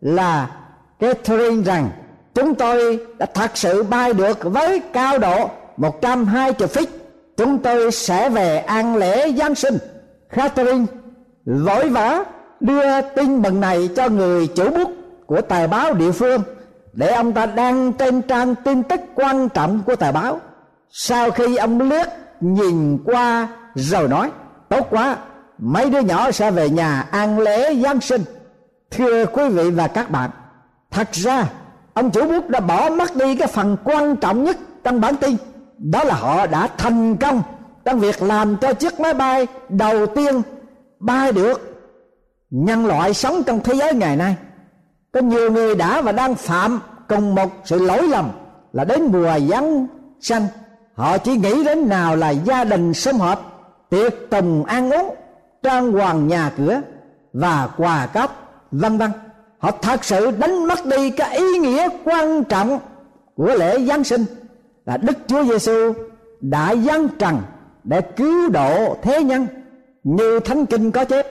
là 0.00 0.50
Catherine 0.98 1.62
rằng 1.64 1.90
chúng 2.34 2.54
tôi 2.54 2.98
đã 3.18 3.26
thật 3.34 3.50
sự 3.54 3.82
bay 3.82 4.12
được 4.12 4.38
với 4.42 4.80
cao 4.92 5.18
độ 5.18 5.50
120 5.76 6.68
feet. 6.68 6.86
Chúng 7.36 7.58
tôi 7.58 7.92
sẽ 7.92 8.28
về 8.28 8.58
an 8.58 8.96
lễ 8.96 9.32
Giáng 9.32 9.54
sinh. 9.54 9.78
Catherine 10.30 10.86
vội 11.44 11.88
vã 11.88 12.24
đưa 12.60 13.00
tin 13.00 13.42
mừng 13.42 13.60
này 13.60 13.88
cho 13.96 14.08
người 14.08 14.46
chủ 14.46 14.70
bút 14.70 14.90
của 15.26 15.40
tờ 15.40 15.66
báo 15.66 15.94
địa 15.94 16.12
phương 16.12 16.42
để 16.92 17.08
ông 17.12 17.32
ta 17.32 17.46
đăng 17.46 17.92
trên 17.92 18.22
trang 18.22 18.54
tin 18.54 18.82
tức 18.82 19.00
quan 19.14 19.48
trọng 19.48 19.82
của 19.86 19.96
tờ 19.96 20.12
báo. 20.12 20.40
Sau 20.90 21.30
khi 21.30 21.56
ông 21.56 21.80
liếc 21.80 22.06
nhìn 22.40 22.98
qua 23.04 23.48
rồi 23.74 24.08
nói, 24.08 24.30
tốt 24.68 24.86
quá, 24.90 25.16
mấy 25.58 25.90
đứa 25.90 26.00
nhỏ 26.00 26.30
sẽ 26.30 26.50
về 26.50 26.70
nhà 26.70 27.06
ăn 27.10 27.38
lễ 27.38 27.74
giáng 27.74 28.00
sinh 28.00 28.22
thưa 28.90 29.26
quý 29.26 29.48
vị 29.48 29.70
và 29.70 29.88
các 29.88 30.10
bạn, 30.10 30.30
thật 30.90 31.08
ra, 31.12 31.48
ông 31.94 32.10
chủ 32.10 32.26
bút 32.26 32.48
đã 32.48 32.60
bỏ 32.60 32.90
mất 32.90 33.16
đi 33.16 33.36
cái 33.36 33.48
phần 33.48 33.76
quan 33.84 34.16
trọng 34.16 34.44
nhất 34.44 34.56
trong 34.84 35.00
bản 35.00 35.16
tin, 35.16 35.36
đó 35.78 36.04
là 36.04 36.14
họ 36.14 36.46
đã 36.46 36.68
thành 36.78 37.16
công 37.16 37.42
trong 37.84 38.00
việc 38.00 38.22
làm 38.22 38.56
cho 38.56 38.72
chiếc 38.72 39.00
máy 39.00 39.14
bay 39.14 39.46
đầu 39.68 40.06
tiên 40.06 40.42
bay 40.98 41.32
được 41.32 41.86
nhân 42.50 42.86
loại 42.86 43.14
sống 43.14 43.42
trong 43.46 43.60
thế 43.60 43.74
giới 43.74 43.94
ngày 43.94 44.16
nay. 44.16 44.36
Có 45.12 45.20
nhiều 45.20 45.50
người 45.50 45.74
đã 45.74 46.00
và 46.00 46.12
đang 46.12 46.34
phạm 46.34 46.80
cùng 47.08 47.34
một 47.34 47.50
sự 47.64 47.86
lỗi 47.86 48.08
lầm 48.08 48.30
là 48.72 48.84
đến 48.84 49.04
mùa 49.04 49.38
giáng 49.50 49.86
sanh 50.20 50.46
họ 50.94 51.18
chỉ 51.18 51.36
nghĩ 51.36 51.64
đến 51.64 51.88
nào 51.88 52.16
là 52.16 52.30
gia 52.30 52.64
đình 52.64 52.94
sum 52.94 53.18
họp, 53.18 53.68
tiệc 53.90 54.12
tùng 54.30 54.64
ăn 54.64 54.90
uống, 54.90 55.14
trang 55.62 55.92
hoàng 55.92 56.28
nhà 56.28 56.52
cửa 56.58 56.80
và 57.32 57.68
quà 57.76 58.06
cáp 58.06 58.49
vân 58.70 58.98
vân. 58.98 59.10
Họ 59.58 59.70
thật 59.70 60.04
sự 60.04 60.30
đánh 60.30 60.66
mất 60.66 60.86
đi 60.86 61.10
cái 61.10 61.36
ý 61.36 61.58
nghĩa 61.58 61.88
quan 62.04 62.44
trọng 62.44 62.78
của 63.36 63.54
lễ 63.54 63.80
giáng 63.86 64.04
sinh 64.04 64.24
là 64.86 64.96
đức 64.96 65.18
chúa 65.26 65.44
giêsu 65.44 65.92
đã 66.40 66.74
giáng 66.74 67.08
trần 67.18 67.42
để 67.84 68.00
cứu 68.00 68.48
độ 68.48 68.96
thế 69.02 69.22
nhân 69.22 69.46
như 70.04 70.40
thánh 70.40 70.66
kinh 70.66 70.92
có 70.92 71.04
chép. 71.04 71.26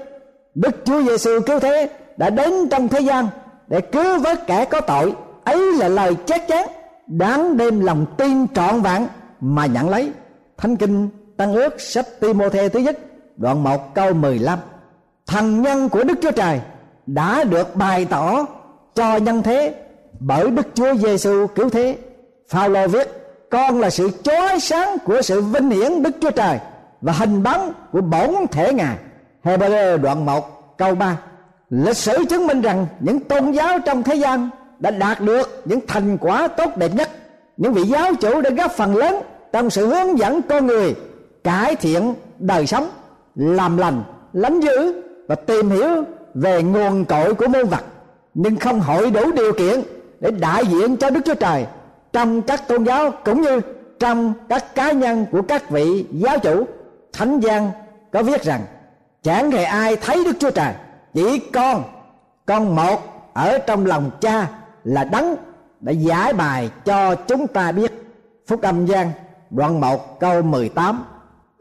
Đức 0.56 0.76
chúa 0.86 1.02
giêsu 1.02 1.40
cứu 1.46 1.60
thế 1.60 1.90
đã 2.18 2.30
đến 2.30 2.70
trong 2.72 2.88
thế 2.88 3.00
gian 3.00 3.28
để 3.68 3.82
cứu 3.82 4.20
vớt 4.20 4.48
kẻ 4.48 4.66
có 4.66 4.82
tội. 4.82 5.16
Ấy 5.44 5.74
là 5.74 5.88
lời 5.88 6.16
chắc 6.26 6.48
chắn 6.48 6.68
đáng 7.08 7.58
đem 7.58 7.80
lòng 7.80 8.06
tin 8.18 8.48
trọn 8.48 8.82
vẹn 8.82 9.08
mà 9.40 9.66
nhận 9.66 9.90
lấy. 9.90 10.12
Thánh 10.58 10.76
kinh 10.76 11.10
tăng 11.38 11.54
ước 11.54 11.82
sách 11.82 12.06
Timôthê 12.20 12.70
thứ 12.70 12.80
nhất 12.80 13.00
đoạn 13.38 13.64
1 13.64 13.96
câu 13.96 14.14
15 14.14 14.60
thần 15.28 15.62
nhân 15.62 15.90
của 15.90 16.04
Đức 16.04 16.20
Chúa 16.22 16.32
Trời 16.32 16.60
đã 17.14 17.44
được 17.44 17.76
bày 17.76 18.06
tỏ 18.06 18.46
cho 18.96 19.18
nhân 19.18 19.44
thế 19.44 19.74
bởi 20.20 20.50
Đức 20.50 20.68
Chúa 20.74 20.96
Giêsu 20.96 21.48
cứu 21.48 21.70
thế. 21.70 21.98
Phaolô 22.50 22.88
viết: 22.88 23.08
Con 23.50 23.80
là 23.80 23.90
sự 23.90 24.10
chói 24.24 24.60
sáng 24.60 24.98
của 25.06 25.22
sự 25.22 25.42
vinh 25.42 25.70
hiển 25.70 26.04
Đức 26.04 26.16
Chúa 26.22 26.32
Trời 26.32 26.60
và 27.02 27.14
hình 27.14 27.44
bóng 27.44 27.74
của 27.92 28.02
bổn 28.02 28.48
thể 28.52 28.74
Ngài. 28.74 28.98
Hebrew 29.44 29.98
đoạn 29.98 30.26
1 30.26 30.78
câu 30.78 30.96
3 30.96 31.18
Lịch 31.70 31.98
sử 31.98 32.26
chứng 32.30 32.48
minh 32.48 32.62
rằng 32.62 32.88
những 33.00 33.20
tôn 33.20 33.52
giáo 33.52 33.80
trong 33.86 34.04
thế 34.04 34.16
gian 34.16 34.50
đã 34.80 34.92
đạt 34.92 35.22
được 35.22 35.62
những 35.66 35.80
thành 35.88 36.18
quả 36.18 36.48
tốt 36.48 36.78
đẹp 36.78 36.92
nhất. 36.96 37.10
Những 37.58 37.74
vị 37.74 37.84
giáo 37.84 38.14
chủ 38.16 38.42
đã 38.42 38.50
góp 38.50 38.72
phần 38.72 38.96
lớn 38.96 39.16
trong 39.52 39.70
sự 39.70 39.88
hướng 39.88 40.20
dẫn 40.20 40.42
con 40.42 40.68
người 40.68 40.96
cải 41.44 41.76
thiện 41.76 42.14
đời 42.40 42.68
sống, 42.68 42.90
làm 43.36 43.78
lành, 43.78 44.04
lánh 44.34 44.60
giữ 44.60 45.02
và 45.28 45.36
tìm 45.36 45.70
hiểu 45.70 46.04
về 46.34 46.64
nguồn 46.64 47.06
cội 47.06 47.34
của 47.34 47.48
môn 47.48 47.66
vật, 47.66 47.84
nhưng 48.34 48.56
không 48.56 48.80
hội 48.80 49.12
đủ 49.12 49.32
điều 49.32 49.54
kiện 49.54 49.82
để 50.20 50.32
đại 50.32 50.66
diện 50.66 50.98
cho 50.98 51.10
Đức 51.10 51.22
Chúa 51.26 51.36
Trời 51.36 51.66
trong 52.14 52.42
các 52.42 52.68
tôn 52.68 52.84
giáo 52.84 53.12
cũng 53.26 53.42
như 53.42 53.62
trong 54.00 54.34
các 54.50 54.76
cá 54.76 54.92
nhân 54.92 55.26
của 55.32 55.42
các 55.42 55.70
vị 55.70 56.06
giáo 56.12 56.40
chủ, 56.40 56.64
thánh 57.14 57.40
gian 57.40 57.72
có 58.12 58.24
viết 58.24 58.44
rằng, 58.44 58.62
chẳng 59.24 59.52
hề 59.52 59.64
ai 59.64 59.96
thấy 59.96 60.24
Đức 60.26 60.34
Chúa 60.40 60.52
Trời, 60.52 60.74
chỉ 61.14 61.40
con 61.54 61.84
con 62.46 62.76
một 62.76 63.32
ở 63.34 63.58
trong 63.58 63.86
lòng 63.86 64.12
cha 64.22 64.48
là 64.84 65.04
đấng 65.04 65.36
đã 65.80 65.92
giải 65.92 66.34
bài 66.34 66.70
cho 66.86 67.16
chúng 67.16 67.48
ta 67.48 67.72
biết. 67.72 67.92
Phúc 68.48 68.62
âm 68.62 68.86
gian 68.86 69.12
đoạn 69.50 69.82
1 69.82 70.20
câu 70.20 70.42
18 70.42 71.04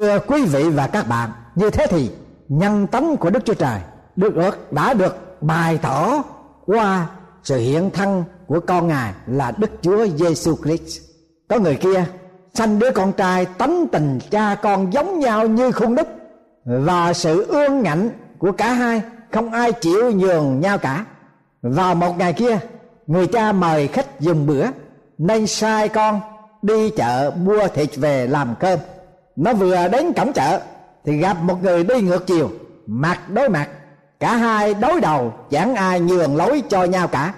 thưa 0.00 0.18
quý 0.18 0.44
vị 0.44 0.70
và 0.70 0.86
các 0.86 1.08
bạn, 1.08 1.30
như 1.54 1.70
thế 1.70 1.86
thì 1.90 2.10
nhân 2.48 2.86
tánh 2.86 3.16
của 3.16 3.30
Đức 3.30 3.44
Chúa 3.44 3.54
Trời 3.54 3.80
được 4.18 4.72
đã 4.72 4.94
được 4.94 5.42
bày 5.42 5.78
tỏ 5.82 6.22
qua 6.66 7.06
sự 7.42 7.58
hiện 7.58 7.90
thân 7.90 8.24
của 8.46 8.60
con 8.60 8.88
ngài 8.88 9.12
là 9.26 9.52
Đức 9.58 9.70
Chúa 9.82 10.06
Giêsu 10.06 10.56
Christ. 10.64 11.00
Có 11.48 11.58
người 11.58 11.76
kia 11.76 12.04
sanh 12.54 12.78
đứa 12.78 12.90
con 12.90 13.12
trai 13.12 13.46
tánh 13.46 13.86
tình 13.92 14.18
cha 14.30 14.56
con 14.62 14.92
giống 14.92 15.18
nhau 15.18 15.46
như 15.46 15.72
khung 15.72 15.94
đúc 15.94 16.08
và 16.64 17.12
sự 17.12 17.46
ương 17.48 17.82
ngạnh 17.82 18.10
của 18.38 18.52
cả 18.52 18.72
hai 18.72 19.02
không 19.30 19.52
ai 19.52 19.72
chịu 19.72 20.10
nhường 20.10 20.60
nhau 20.60 20.78
cả. 20.78 21.04
Vào 21.62 21.94
một 21.94 22.18
ngày 22.18 22.32
kia, 22.32 22.58
người 23.06 23.26
cha 23.26 23.52
mời 23.52 23.88
khách 23.88 24.20
dùng 24.20 24.46
bữa 24.46 24.66
nên 25.18 25.46
sai 25.46 25.88
con 25.88 26.20
đi 26.62 26.90
chợ 26.90 27.32
mua 27.42 27.68
thịt 27.68 27.96
về 27.96 28.26
làm 28.26 28.54
cơm. 28.60 28.78
Nó 29.36 29.52
vừa 29.52 29.88
đến 29.88 30.12
cổng 30.12 30.32
chợ 30.32 30.60
thì 31.04 31.16
gặp 31.16 31.36
một 31.42 31.62
người 31.62 31.84
đi 31.84 32.00
ngược 32.00 32.26
chiều, 32.26 32.50
mặt 32.86 33.30
đối 33.30 33.48
mặt 33.48 33.68
cả 34.20 34.36
hai 34.36 34.74
đối 34.74 35.00
đầu, 35.00 35.32
chẳng 35.50 35.74
ai 35.74 36.00
nhường 36.00 36.36
lối 36.36 36.62
cho 36.68 36.84
nhau 36.84 37.08
cả. 37.08 37.34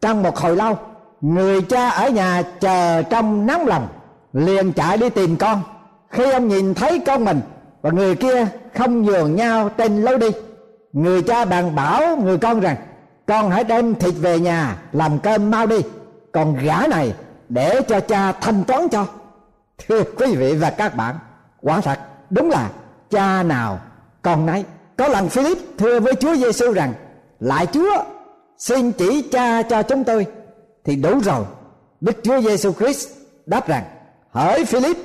Trong 0.00 0.22
một 0.22 0.36
hồi 0.38 0.56
lâu, 0.56 0.78
người 1.20 1.62
cha 1.62 1.88
ở 1.88 2.08
nhà 2.08 2.42
chờ 2.60 3.02
trong 3.02 3.46
nóng 3.46 3.66
lòng, 3.66 3.88
liền 4.32 4.72
chạy 4.72 4.96
đi 4.98 5.10
tìm 5.10 5.36
con. 5.36 5.62
Khi 6.10 6.30
ông 6.30 6.48
nhìn 6.48 6.74
thấy 6.74 7.02
con 7.06 7.24
mình 7.24 7.40
và 7.82 7.90
người 7.90 8.16
kia 8.16 8.46
không 8.74 9.02
nhường 9.02 9.36
nhau 9.36 9.68
trên 9.68 10.02
lối 10.02 10.18
đi, 10.18 10.28
người 10.92 11.22
cha 11.22 11.44
bàn 11.44 11.74
bảo 11.74 12.16
người 12.16 12.38
con 12.38 12.60
rằng, 12.60 12.76
con 13.26 13.50
hãy 13.50 13.64
đem 13.64 13.94
thịt 13.94 14.14
về 14.18 14.40
nhà 14.40 14.76
làm 14.92 15.18
cơm 15.18 15.50
mau 15.50 15.66
đi. 15.66 15.78
Còn 16.32 16.56
gã 16.56 16.86
này 16.90 17.14
để 17.48 17.80
cho 17.88 18.00
cha 18.00 18.32
thanh 18.32 18.64
toán 18.64 18.88
cho. 18.88 19.06
Thưa 19.88 20.02
quý 20.02 20.34
vị 20.36 20.54
và 20.54 20.70
các 20.70 20.96
bạn, 20.96 21.16
quả 21.60 21.80
thật 21.80 21.98
đúng 22.30 22.50
là 22.50 22.70
cha 23.10 23.42
nào 23.42 23.78
con 24.22 24.46
nấy 24.46 24.64
có 25.02 25.08
lần 25.08 25.28
Philip 25.28 25.58
thưa 25.78 26.00
với 26.00 26.14
Chúa 26.14 26.34
Giêsu 26.34 26.72
rằng, 26.72 26.94
lại 27.40 27.66
Chúa, 27.66 28.04
xin 28.58 28.92
chỉ 28.92 29.22
cha 29.22 29.62
cho 29.62 29.82
chúng 29.82 30.04
tôi. 30.04 30.26
Thì 30.84 30.96
đủ 30.96 31.20
rồi. 31.20 31.44
Đức 32.00 32.16
Chúa 32.22 32.40
Giêsu 32.40 32.72
Christ 32.72 33.08
đáp 33.46 33.68
rằng, 33.68 33.84
hỡi 34.30 34.64
Philip, 34.64 34.96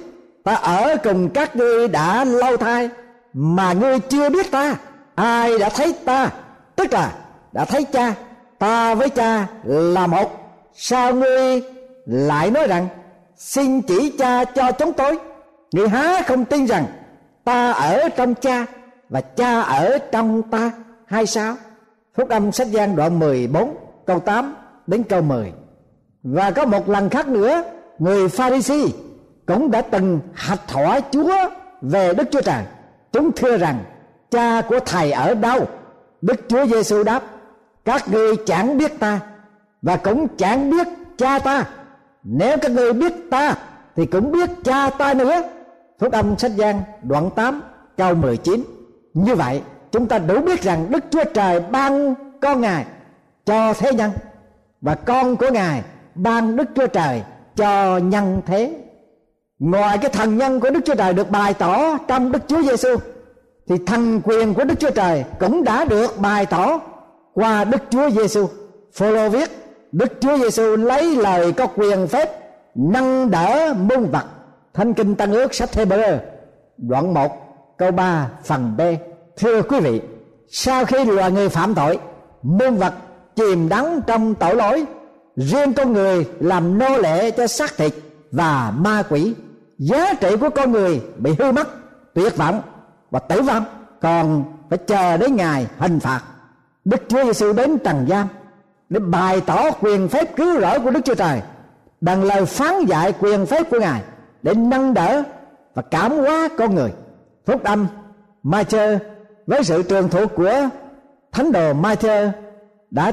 ta 0.43 0.55
ở 0.55 0.97
cùng 1.03 1.29
các 1.29 1.55
ngươi 1.55 1.87
đã 1.87 2.23
lâu 2.23 2.57
thai, 2.57 2.89
mà 3.33 3.73
ngươi 3.73 3.99
chưa 3.99 4.29
biết 4.29 4.51
ta. 4.51 4.75
Ai 5.15 5.59
đã 5.59 5.69
thấy 5.69 5.93
ta? 6.05 6.29
Tức 6.75 6.93
là, 6.93 7.13
đã 7.51 7.65
thấy 7.65 7.83
cha, 7.83 8.13
ta 8.59 8.95
với 8.95 9.09
cha 9.09 9.47
là 9.63 10.07
một. 10.07 10.31
Sao 10.73 11.13
ngươi 11.13 11.61
lại 12.05 12.51
nói 12.51 12.67
rằng, 12.67 12.87
xin 13.37 13.81
chỉ 13.81 14.13
cha 14.19 14.43
cho 14.43 14.71
chúng 14.71 14.93
tôi? 14.93 15.17
Ngươi 15.71 15.89
há 15.89 16.21
không 16.27 16.45
tin 16.45 16.65
rằng, 16.65 16.85
ta 17.43 17.71
ở 17.71 18.09
trong 18.09 18.35
cha 18.35 18.65
và 19.09 19.21
cha 19.21 19.61
ở 19.61 19.97
trong 20.11 20.41
ta 20.41 20.71
hay 21.05 21.25
sao? 21.25 21.55
Phúc 22.15 22.29
âm 22.29 22.51
sách 22.51 22.67
gian 22.67 22.95
đoạn 22.95 23.19
14 23.19 23.75
câu 24.05 24.19
8 24.19 24.55
đến 24.87 25.03
câu 25.03 25.21
10 25.21 25.53
và 26.23 26.51
có 26.51 26.65
một 26.65 26.89
lần 26.89 27.09
khác 27.09 27.27
nữa, 27.27 27.63
người 27.99 28.29
pharisee 28.29 28.87
cũng 29.45 29.71
đã 29.71 29.81
từng 29.81 30.19
hạch 30.33 30.71
hỏi 30.71 31.01
chúa 31.11 31.35
về 31.81 32.13
đức 32.13 32.23
chúa 32.31 32.41
trời. 32.41 32.63
Chúng 33.11 33.31
thưa 33.31 33.57
rằng, 33.57 33.83
cha 34.31 34.61
của 34.61 34.79
thầy 34.85 35.11
ở 35.11 35.33
đâu? 35.33 35.67
Đức 36.21 36.41
chúa 36.47 36.65
giêsu 36.65 37.03
đáp, 37.03 37.23
các 37.85 38.09
ngươi 38.11 38.35
chẳng 38.45 38.77
biết 38.77 38.99
ta 38.99 39.19
và 39.81 39.95
cũng 39.97 40.27
chẳng 40.37 40.71
biết 40.71 40.87
cha 41.17 41.39
ta. 41.39 41.65
Nếu 42.23 42.57
các 42.57 42.71
ngươi 42.71 42.93
biết 42.93 43.13
ta, 43.31 43.55
thì 43.95 44.05
cũng 44.05 44.31
biết 44.31 44.49
cha 44.63 44.89
ta 44.89 45.13
nữa. 45.13 45.41
Phúc 45.99 46.13
âm 46.13 46.37
sách 46.37 46.55
gian 46.55 46.81
đoạn 47.03 47.29
8 47.35 47.61
câu 47.97 48.15
19 48.15 48.63
như 49.23 49.35
vậy, 49.35 49.61
chúng 49.91 50.07
ta 50.07 50.17
đủ 50.17 50.41
biết 50.41 50.61
rằng 50.61 50.87
đức 50.89 51.03
chúa 51.09 51.23
trời 51.33 51.59
ban 51.59 52.15
con 52.41 52.61
ngài 52.61 52.85
cho 53.45 53.73
thế 53.73 53.93
nhân, 53.93 54.11
và 54.81 54.95
con 54.95 55.35
của 55.35 55.49
ngài 55.51 55.83
ban 56.15 56.55
đức 56.55 56.69
chúa 56.75 56.87
trời 56.87 57.23
cho 57.55 57.97
nhân 57.97 58.41
thế. 58.45 58.75
Ngoài 59.59 59.97
cái 59.97 60.11
thần 60.11 60.37
nhân 60.37 60.59
của 60.59 60.69
đức 60.69 60.79
chúa 60.85 60.95
trời 60.95 61.13
được 61.13 61.31
bày 61.31 61.53
tỏ 61.53 61.97
trong 62.07 62.31
đức 62.31 62.39
chúa 62.47 62.61
giêsu 62.61 62.89
thì 63.67 63.75
thần 63.85 64.21
quyền 64.23 64.53
của 64.53 64.63
đức 64.63 64.79
chúa 64.79 64.91
trời 64.91 65.23
cũng 65.39 65.63
đã 65.63 65.85
được 65.85 66.19
bày 66.19 66.45
tỏ 66.45 66.79
qua 67.33 67.63
đức 67.63 67.83
chúa 67.89 68.09
giêsu 68.09 68.47
Phô 68.93 69.29
viết, 69.29 69.49
đức 69.91 70.13
chúa 70.21 70.37
giêsu 70.37 70.75
lấy 70.75 71.15
lời 71.15 71.51
có 71.51 71.67
quyền 71.67 72.07
phép 72.07 72.39
nâng 72.75 73.31
đỡ 73.31 73.73
muôn 73.79 74.11
vật. 74.11 74.25
Thánh 74.73 74.93
kinh 74.93 75.15
tăng 75.15 75.31
ước 75.31 75.53
sách 75.53 75.69
Hebrew 75.73 76.17
đoạn 76.77 77.13
1 77.13 77.46
câu 77.77 77.91
3 77.91 78.29
phần 78.43 78.77
B. 78.77 78.81
Thưa 79.37 79.61
quý 79.61 79.79
vị, 79.79 80.01
sau 80.49 80.85
khi 80.85 81.05
loài 81.05 81.31
người 81.31 81.49
phạm 81.49 81.75
tội, 81.75 81.99
muôn 82.43 82.77
vật 82.77 82.93
chìm 83.35 83.69
đắm 83.69 83.85
trong 84.07 84.35
tội 84.35 84.55
lỗi, 84.55 84.85
riêng 85.35 85.73
con 85.73 85.93
người 85.93 86.27
làm 86.39 86.77
nô 86.77 86.97
lệ 86.97 87.31
cho 87.31 87.47
xác 87.47 87.77
thịt 87.77 87.93
và 88.31 88.73
ma 88.77 89.03
quỷ, 89.09 89.33
giá 89.77 90.13
trị 90.13 90.35
của 90.41 90.49
con 90.49 90.71
người 90.71 91.01
bị 91.17 91.31
hư 91.39 91.51
mất, 91.51 91.67
tuyệt 92.13 92.37
vọng 92.37 92.61
và 93.11 93.19
tử 93.19 93.41
vong. 93.41 93.65
Còn 94.01 94.43
phải 94.69 94.77
chờ 94.77 95.17
đến 95.17 95.35
ngày 95.35 95.67
hình 95.77 95.99
phạt. 95.99 96.21
Đức 96.85 97.01
chúa 97.07 97.23
giêsu 97.23 97.53
đến 97.53 97.77
trần 97.77 98.05
gian 98.07 98.27
để 98.89 98.99
bày 98.99 99.41
tỏ 99.41 99.71
quyền 99.71 100.07
phép 100.07 100.35
cứu 100.35 100.61
rỗi 100.61 100.79
của 100.79 100.91
đức 100.91 101.01
chúa 101.05 101.15
trời, 101.15 101.41
bằng 102.01 102.23
lời 102.23 102.45
phán 102.45 102.85
dạy 102.85 103.13
quyền 103.19 103.45
phép 103.45 103.69
của 103.69 103.79
ngài 103.79 104.01
để 104.43 104.53
nâng 104.53 104.93
đỡ 104.93 105.23
và 105.73 105.81
cảm 105.81 106.11
hóa 106.11 106.49
con 106.57 106.75
người 106.75 106.91
phúc 107.47 107.63
âm 107.63 107.87
Matthew 108.43 108.97
với 109.47 109.63
sự 109.63 109.83
trường 109.83 110.09
thuộc 110.09 110.31
của 110.35 110.69
thánh 111.31 111.51
đồ 111.51 111.73
Matthew 111.73 112.29
đã 112.91 113.11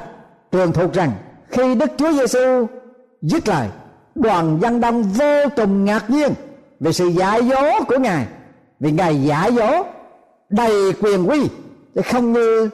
trường 0.52 0.72
thuộc 0.72 0.92
rằng 0.92 1.12
khi 1.48 1.74
Đức 1.74 1.90
Chúa 1.96 2.12
Giêsu 2.12 2.66
dứt 3.22 3.48
lời, 3.48 3.68
đoàn 4.14 4.58
dân 4.62 4.80
đông 4.80 5.02
vô 5.02 5.48
cùng 5.56 5.84
ngạc 5.84 6.10
nhiên 6.10 6.32
về 6.80 6.92
sự 6.92 7.06
dạy 7.06 7.48
dỗ 7.48 7.84
của 7.88 7.98
ngài, 7.98 8.26
vì 8.80 8.90
ngài 8.90 9.22
dạy 9.22 9.52
dỗ 9.54 9.82
đầy 10.48 10.92
quyền 11.02 11.30
quy 11.30 11.48
chứ 11.94 12.00
không 12.12 12.32
như 12.32 12.70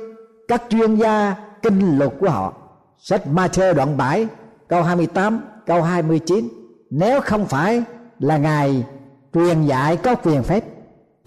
các 0.48 0.62
chuyên 0.70 0.96
gia 0.96 1.34
kinh 1.62 1.98
luật 1.98 2.12
của 2.20 2.28
họ. 2.28 2.52
Sách 2.98 3.22
Matthew 3.34 3.74
đoạn 3.74 3.96
7 3.96 4.26
câu 4.68 4.82
28 4.82 5.40
câu 5.66 5.82
29 5.82 6.48
nếu 6.90 7.20
không 7.20 7.46
phải 7.46 7.82
là 8.18 8.36
ngài 8.36 8.84
truyền 9.34 9.62
dạy 9.62 9.96
có 9.96 10.14
quyền 10.14 10.42
phép 10.42 10.64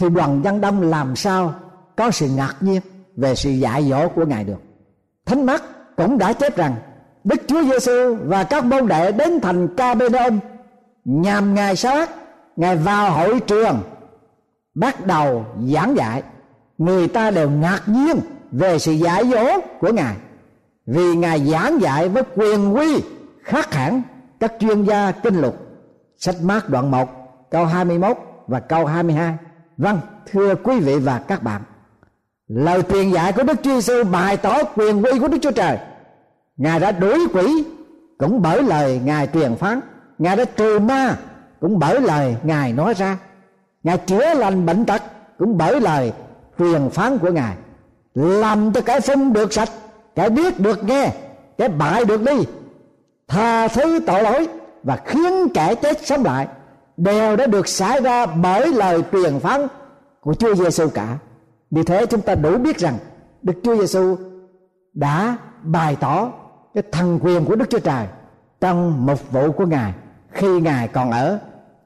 thì 0.04 0.10
đoàn 0.10 0.42
dân 0.44 0.62
đông 0.62 0.82
làm 0.82 1.16
sao 1.16 1.54
có 1.96 2.12
sự 2.12 2.28
ngạc 2.36 2.56
nhiên 2.60 2.82
về 3.16 3.36
sự 3.36 3.50
dạy 3.50 3.84
dỗ 3.90 4.08
của 4.08 4.26
ngài 4.26 4.44
được? 4.44 4.62
Thánh 5.26 5.46
mắt 5.46 5.64
cũng 5.96 6.18
đã 6.18 6.34
chép 6.34 6.58
rằng 6.58 6.76
đức 7.24 7.42
chúa 7.48 7.64
giêsu 7.64 8.16
và 8.16 8.44
các 8.44 8.66
môn 8.66 8.88
đệ 8.88 9.12
đến 9.12 9.40
thành 9.42 9.68
ca 9.78 9.94
bê 9.94 10.10
đôn 10.10 10.40
nhằm 11.06 11.54
ngài 11.54 11.76
sát 11.76 12.10
ngài 12.56 12.76
vào 12.76 13.12
hội 13.12 13.40
trường, 13.40 13.80
bắt 14.76 15.06
đầu 15.08 15.46
giảng 15.68 15.96
dạy. 15.98 16.24
Người 16.78 17.08
ta 17.08 17.32
đều 17.32 17.50
ngạc 17.50 17.82
nhiên 17.88 18.20
về 18.52 18.80
sự 18.80 18.92
dạy 18.92 19.24
dỗ 19.26 19.60
của 19.80 19.92
ngài, 19.92 20.16
vì 20.86 21.16
ngài 21.16 21.40
giảng 21.40 21.82
dạy 21.82 22.10
với 22.10 22.24
quyền 22.36 22.76
quy 22.76 23.02
khác 23.44 23.74
hẳn 23.74 24.02
các 24.40 24.54
chuyên 24.60 24.84
gia 24.84 25.12
kinh 25.12 25.42
luật 25.42 25.54
sách 26.18 26.36
mát 26.44 26.70
đoạn 26.70 26.92
1 26.92 27.10
câu 27.52 27.66
21 27.66 28.18
và 28.48 28.60
câu 28.60 28.86
22 28.86 29.38
vâng 29.78 30.00
thưa 30.32 30.56
quý 30.56 30.80
vị 30.80 30.96
và 31.00 31.20
các 31.20 31.44
bạn. 31.44 31.62
Lời 32.48 32.82
truyền 32.90 33.12
dạy 33.12 33.32
của 33.32 33.44
Đức 33.44 33.58
Chúa 33.64 33.74
Giêsu 33.80 34.04
bày 34.04 34.38
tỏ 34.38 34.58
quyền 34.76 35.04
uy 35.04 35.20
của 35.20 35.28
Đức 35.28 35.38
Chúa 35.42 35.52
Trời. 35.52 35.78
Ngài 36.58 36.80
đã 36.80 36.92
đuổi 36.92 37.28
quỷ 37.34 37.64
cũng 38.18 38.42
bởi 38.42 38.64
lời 38.64 39.02
Ngài 39.06 39.28
truyền 39.28 39.56
phán. 39.56 39.80
Ngài 40.18 40.36
đã 40.36 40.46
trừ 40.46 40.80
ma 40.80 41.16
cũng 41.62 41.80
bởi 41.80 42.02
lời 42.02 42.36
Ngài 42.44 42.74
nói 42.74 42.94
ra. 42.94 43.18
Ngài 43.84 43.98
chữa 43.98 44.34
lành 44.34 44.66
bệnh 44.66 44.86
tật 44.86 45.02
cũng 45.38 45.58
bởi 45.58 45.82
lời 45.82 46.14
truyền 46.60 46.90
phán 46.90 47.18
của 47.18 47.32
Ngài. 47.32 47.56
Làm 48.16 48.74
cho 48.74 48.82
cái 48.82 49.02
phân 49.02 49.34
được 49.34 49.54
sạch 49.54 49.70
cái 50.16 50.30
biết 50.30 50.60
được 50.60 50.84
nghe 50.84 51.12
cái 51.58 51.70
bại 51.70 52.06
được 52.06 52.22
đi, 52.22 52.36
tha 53.28 53.68
thứ 53.68 54.00
tội 54.08 54.24
lỗi 54.24 54.48
và 54.84 54.98
khiến 55.06 55.48
kẻ 55.54 55.76
chết 55.76 56.08
sống 56.08 56.24
lại 56.24 56.48
đều 56.98 57.36
đã 57.36 57.48
được 57.48 57.68
xảy 57.68 58.02
ra 58.02 58.26
bởi 58.26 58.74
lời 58.74 59.04
truyền 59.12 59.40
phán 59.40 59.68
của 60.22 60.34
Chúa 60.34 60.56
Giêsu 60.56 60.90
cả. 60.90 61.18
Vì 61.72 61.84
thế 61.84 62.06
chúng 62.06 62.22
ta 62.22 62.36
đủ 62.36 62.58
biết 62.58 62.78
rằng 62.78 62.98
Đức 63.42 63.54
Chúa 63.64 63.76
Giêsu 63.76 64.18
đã 64.94 65.38
bày 65.62 65.96
tỏ 66.00 66.32
cái 66.74 66.84
thần 66.92 67.20
quyền 67.22 67.46
của 67.46 67.56
Đức 67.56 67.70
Chúa 67.70 67.80
Trời 67.80 68.06
trong 68.62 69.06
một 69.06 69.32
vụ 69.32 69.52
của 69.52 69.66
Ngài 69.66 69.94
khi 70.32 70.60
Ngài 70.62 70.88
còn 70.88 71.12
ở 71.12 71.40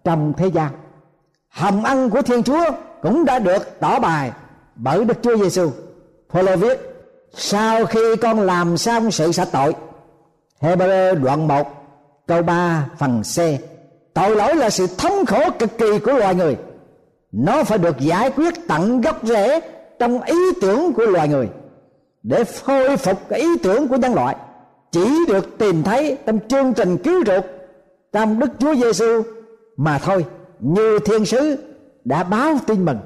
trong 0.03 0.33
thế 0.37 0.47
gian. 0.47 0.71
Hồng 1.49 1.83
ân 1.83 2.09
của 2.09 2.21
Thiên 2.21 2.43
Chúa 2.43 2.65
cũng 3.01 3.25
đã 3.25 3.39
được 3.39 3.79
tỏ 3.79 3.99
bài 3.99 4.31
bởi 4.75 5.05
Đức 5.05 5.17
Chúa 5.21 5.37
Giêsu. 5.37 5.71
Phaolô 6.29 6.55
viết: 6.55 6.79
Sau 7.33 7.85
khi 7.85 8.15
con 8.21 8.39
làm 8.39 8.77
xong 8.77 9.11
sự 9.11 9.31
sạch 9.31 9.47
tội, 9.51 9.75
Hebrew 10.61 11.23
đoạn 11.23 11.47
1 11.47 11.67
câu 12.27 12.41
3 12.41 12.89
phần 12.97 13.21
C 13.21 13.37
tội 14.17 14.35
lỗi 14.35 14.55
là 14.55 14.69
sự 14.69 14.87
thống 14.97 15.25
khổ 15.25 15.39
cực 15.59 15.77
kỳ 15.77 15.99
của 15.99 16.13
loài 16.13 16.35
người. 16.35 16.57
Nó 17.31 17.63
phải 17.63 17.77
được 17.77 17.99
giải 17.99 18.31
quyết 18.31 18.53
tận 18.67 19.01
gốc 19.01 19.19
rễ 19.23 19.59
trong 19.99 20.21
ý 20.21 20.35
tưởng 20.61 20.93
của 20.93 21.05
loài 21.05 21.27
người. 21.27 21.49
Để 22.23 22.43
khôi 22.63 22.97
phục 22.97 23.29
cái 23.29 23.39
ý 23.39 23.57
tưởng 23.63 23.87
của 23.87 23.95
nhân 23.95 24.13
loại, 24.13 24.35
chỉ 24.91 25.09
được 25.27 25.57
tìm 25.57 25.83
thấy 25.83 26.17
trong 26.25 26.39
chương 26.47 26.73
trình 26.73 26.97
cứu 26.97 27.23
rỗi 27.25 27.41
trong 28.13 28.39
Đức 28.39 28.49
Chúa 28.59 28.75
Giêsu 28.75 29.21
mà 29.77 29.99
thôi. 29.99 30.25
Như 30.59 30.99
thiên 31.05 31.25
sứ 31.25 31.57
đã 32.05 32.23
báo 32.23 32.57
tin 32.67 32.85
mừng, 32.85 32.99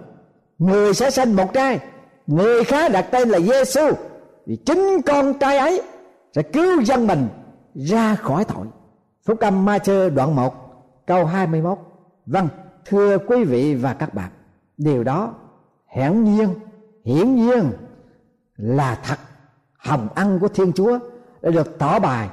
người 0.58 0.93
sẽ 0.93 1.10
sinh 1.10 1.34
một 1.34 1.54
trai, 1.54 1.80
người 2.28 2.63
khá 2.63 2.89
đặt 2.89 3.08
tên 3.12 3.30
là 3.30 3.39
Giêsu 3.39 3.86
vì 4.45 4.56
chính 4.56 5.02
con 5.06 5.34
trai 5.34 5.58
ấy 5.58 5.82
sẽ 6.36 6.41
cứu 6.41 6.82
dân 6.82 7.08
mình 7.08 7.28
ra 7.76 8.15
khỏi 8.15 8.45
tội. 8.45 8.65
Phúc 9.26 9.39
âm 9.39 9.65
Ma 9.65 9.78
Chơ 9.78 10.10
đoạn 10.10 10.36
1 10.36 10.61
câu 11.12 11.26
21 11.26 11.78
Vâng. 12.26 12.47
Thưa 12.86 13.17
quý 13.17 13.43
vị 13.43 13.76
và 13.76 13.93
các 13.93 14.13
bạn 14.13 14.30
Điều 14.78 15.04
đó 15.04 15.34
hiển 15.95 16.24
nhiên 16.24 16.50
hiển 17.06 17.36
nhiên 17.36 17.71
là 18.58 19.00
thật. 19.04 19.19
Hồng 19.78 20.08
ân 20.15 20.39
của 20.39 20.47
Thiên 20.47 20.74
Chúa 20.74 21.00
đã 21.41 21.52
được 21.52 21.78
tỏ 21.80 22.00
bài 22.00 22.30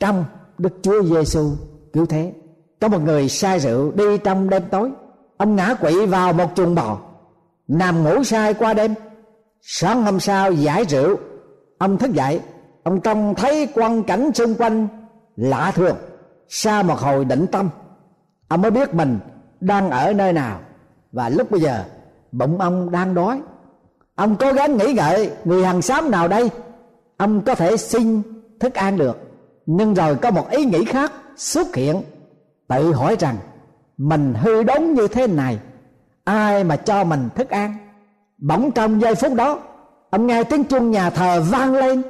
trong 0.00 0.24
Đức 0.58 0.72
Chúa 0.82 1.02
Giêsu 1.02 1.50
cứu 1.92 2.06
thế. 2.06 2.32
Có 2.80 2.88
một 2.88 3.02
người 3.02 3.28
say 3.28 3.60
rượu 3.60 3.92
đi 3.92 4.18
trong 4.18 4.50
đêm 4.50 4.62
tối, 4.70 4.90
ông 5.36 5.56
ngã 5.56 5.74
quỵ 5.74 6.06
vào 6.06 6.32
một 6.32 6.50
chuồng 6.54 6.74
bò, 6.74 6.98
nằm 7.68 8.04
ngủ 8.04 8.24
say 8.24 8.54
qua 8.54 8.74
đêm. 8.74 8.94
Sáng 9.60 10.02
hôm 10.02 10.20
sau 10.20 10.52
giải 10.52 10.84
rượu, 10.84 11.16
ông 11.78 11.98
thức 11.98 12.12
dậy, 12.12 12.40
ông 12.82 13.00
trông 13.00 13.34
thấy 13.34 13.66
quang 13.66 14.02
cảnh 14.02 14.30
xung 14.34 14.54
quanh 14.54 14.88
lạ 15.36 15.72
thường 15.74 15.96
sau 16.48 16.82
một 16.82 16.98
hồi 16.98 17.24
định 17.24 17.46
tâm 17.52 17.68
ông 18.48 18.62
mới 18.62 18.70
biết 18.70 18.94
mình 18.94 19.18
đang 19.60 19.90
ở 19.90 20.12
nơi 20.12 20.32
nào. 20.32 20.60
Và 21.12 21.28
lúc 21.28 21.50
bây 21.50 21.60
giờ, 21.60 21.84
bụng 22.32 22.60
ông 22.60 22.90
đang 22.90 23.14
đói. 23.14 23.40
Ông 24.14 24.36
cố 24.36 24.52
gắng 24.52 24.76
nghĩ 24.76 24.92
ngợi 24.92 25.30
người 25.44 25.64
hàng 25.64 25.82
xóm 25.82 26.10
nào 26.10 26.28
đây? 26.28 26.50
Ông 27.16 27.40
có 27.40 27.54
thể 27.54 27.76
xin 27.76 28.22
thức 28.60 28.74
ăn 28.74 28.98
được. 28.98 29.18
Nhưng 29.66 29.94
rồi 29.94 30.16
có 30.16 30.30
một 30.30 30.50
ý 30.50 30.64
nghĩ 30.64 30.84
khác 30.84 31.12
xuất 31.36 31.74
hiện. 31.74 32.02
Tự 32.68 32.92
hỏi 32.92 33.16
rằng, 33.18 33.36
mình 33.96 34.34
hư 34.34 34.62
đốn 34.62 34.82
như 34.82 35.08
thế 35.08 35.26
này, 35.26 35.58
ai 36.24 36.64
mà 36.64 36.76
cho 36.76 37.04
mình 37.04 37.28
thức 37.34 37.50
ăn? 37.50 37.76
Bỗng 38.38 38.70
trong 38.70 39.00
giây 39.00 39.14
phút 39.14 39.34
đó, 39.34 39.58
ông 40.10 40.26
nghe 40.26 40.44
tiếng 40.44 40.64
chuông 40.64 40.90
nhà 40.90 41.10
thờ 41.10 41.42
vang 41.50 41.74
lên. 41.74 42.02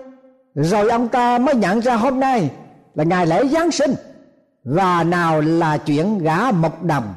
Rồi 0.54 0.90
ông 0.90 1.08
ta 1.08 1.38
mới 1.38 1.54
nhận 1.54 1.80
ra 1.80 1.96
hôm 1.96 2.20
nay 2.20 2.50
là 2.94 3.04
ngày 3.04 3.26
lễ 3.26 3.48
giáng 3.48 3.70
sinh 3.70 3.94
và 4.74 5.04
nào 5.04 5.40
là 5.40 5.76
chuyện 5.76 6.18
gã 6.18 6.50
mộc 6.50 6.82
đồng, 6.82 7.14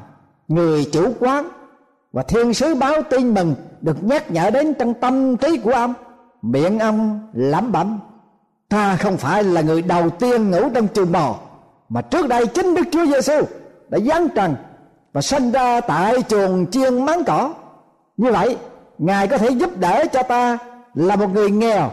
người 0.48 0.84
chủ 0.92 1.12
quán, 1.20 1.48
và 2.12 2.22
thiên 2.22 2.54
sứ 2.54 2.74
báo 2.74 2.94
tin 3.10 3.34
mừng, 3.34 3.54
được 3.80 4.04
nhắc 4.04 4.30
nhở 4.30 4.50
đến 4.50 4.74
trong 4.74 4.94
tâm 4.94 5.36
trí 5.36 5.56
của 5.56 5.72
ông, 5.72 5.94
miệng 6.42 6.78
ông 6.78 7.20
lẩm 7.32 7.72
bẩm, 7.72 8.00
ta 8.68 8.96
không 8.96 9.16
phải 9.16 9.44
là 9.44 9.60
người 9.60 9.82
đầu 9.82 10.10
tiên 10.10 10.50
ngủ 10.50 10.60
trong 10.74 10.88
chuồng 10.94 11.12
bò, 11.12 11.38
mà 11.88 12.02
trước 12.02 12.28
đây 12.28 12.46
chính 12.46 12.74
đức 12.74 12.82
chúa 12.92 13.06
giêsu 13.06 13.46
đã 13.88 13.98
giáng 13.98 14.28
trần 14.28 14.56
và 15.12 15.22
sinh 15.22 15.52
ra 15.52 15.80
tại 15.80 16.22
chuồng 16.28 16.66
chiên 16.70 17.04
máng 17.04 17.24
cỏ. 17.24 17.54
Như 18.16 18.32
vậy, 18.32 18.56
ngài 18.98 19.28
có 19.28 19.38
thể 19.38 19.50
giúp 19.50 19.78
đỡ 19.78 20.04
cho 20.12 20.22
ta 20.22 20.58
là 20.94 21.16
một 21.16 21.28
người 21.34 21.50
nghèo 21.50 21.90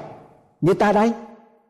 như 0.62 0.74
ta 0.74 0.94
đây. 0.94 1.14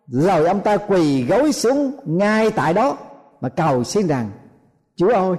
Rồi 0.07 0.47
ông 0.47 0.59
ta 0.59 0.77
quỳ 0.77 1.25
gối 1.25 1.51
xuống 1.51 1.91
ngay 2.05 2.51
tại 2.51 2.73
đó 2.73 2.97
mà 3.41 3.49
cầu 3.49 3.83
xin 3.83 4.07
rằng, 4.07 4.29
chúa 4.95 5.13
ơi, 5.13 5.37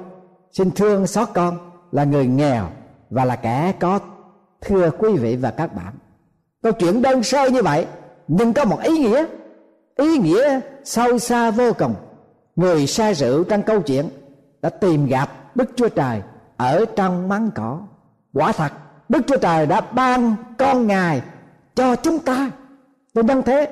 xin 0.52 0.70
thương 0.70 1.06
xót 1.06 1.28
con 1.34 1.58
là 1.92 2.04
người 2.04 2.26
nghèo 2.26 2.66
và 3.10 3.24
là 3.24 3.36
kẻ 3.36 3.72
có 3.80 3.98
thưa 4.60 4.90
quý 4.98 5.16
vị 5.16 5.36
và 5.36 5.50
các 5.50 5.74
bạn. 5.74 5.94
Câu 6.62 6.72
chuyện 6.72 7.02
đơn 7.02 7.22
sơ 7.22 7.50
như 7.50 7.62
vậy, 7.62 7.86
nhưng 8.28 8.52
có 8.52 8.64
một 8.64 8.80
ý 8.82 8.98
nghĩa 8.98 9.26
ý 9.96 10.18
nghĩa 10.18 10.60
sâu 10.84 11.18
xa 11.18 11.50
vô 11.50 11.72
cùng. 11.78 11.94
Người 12.56 12.86
say 12.86 13.14
rượu 13.14 13.44
trong 13.44 13.62
câu 13.62 13.80
chuyện 13.80 14.08
đã 14.62 14.70
tìm 14.70 15.06
gặp 15.06 15.30
đức 15.54 15.70
chúa 15.76 15.88
trời 15.88 16.22
ở 16.56 16.84
trong 16.96 17.28
mắng 17.28 17.50
cỏ. 17.54 17.78
Quả 18.32 18.52
thật, 18.52 18.72
đức 19.08 19.20
chúa 19.26 19.36
trời 19.36 19.66
đã 19.66 19.80
ban 19.80 20.34
con 20.58 20.86
ngài 20.86 21.22
cho 21.74 21.96
chúng 21.96 22.18
ta. 22.18 22.50
Tôi 23.14 23.24
đang 23.24 23.42
thế, 23.42 23.70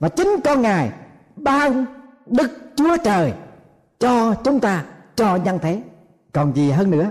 và 0.00 0.08
chính 0.08 0.28
con 0.44 0.62
ngài 0.62 0.90
ban 1.36 1.84
đức 2.26 2.50
chúa 2.76 2.96
trời 3.04 3.32
cho 3.98 4.34
chúng 4.34 4.60
ta, 4.60 4.84
cho 5.16 5.36
nhân 5.36 5.58
thế. 5.62 5.82
Còn 6.32 6.52
gì 6.56 6.70
hơn 6.70 6.90
nữa, 6.90 7.10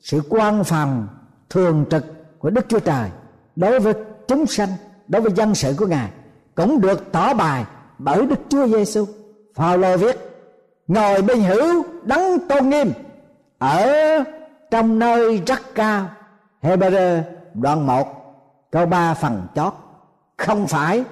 sự 0.00 0.22
quan 0.28 0.64
phòng 0.64 1.08
thường 1.50 1.84
trực 1.90 2.04
của 2.38 2.50
đức 2.50 2.66
chúa 2.68 2.78
trời 2.78 3.10
đối 3.56 3.80
với 3.80 3.94
chúng 4.28 4.46
sanh, 4.46 4.68
đối 5.08 5.22
với 5.22 5.32
dân 5.32 5.54
sự 5.54 5.74
của 5.78 5.86
ngài 5.86 6.10
cũng 6.54 6.80
được 6.80 7.12
tỏ 7.12 7.34
bài 7.34 7.64
bởi 7.98 8.26
đức 8.26 8.40
chúa 8.48 8.66
giêsu 8.66 9.06
phaolô 9.54 9.96
viết, 9.96 10.16
ngồi 10.88 11.22
bên 11.22 11.40
hữu 11.40 11.84
đấng 12.02 12.48
tôn 12.48 12.68
nghiêm 12.68 12.92
ở 13.58 13.88
trong 14.70 14.98
nơi 14.98 15.42
rất 15.46 15.74
cao. 15.74 16.06
Hebrew 16.62 17.22
đoạn 17.54 17.86
1 17.86 18.06
câu 18.70 18.86
3 18.86 19.14
phần 19.14 19.46
chót, 19.54 19.72
không 20.36 20.66
phải 20.66 21.04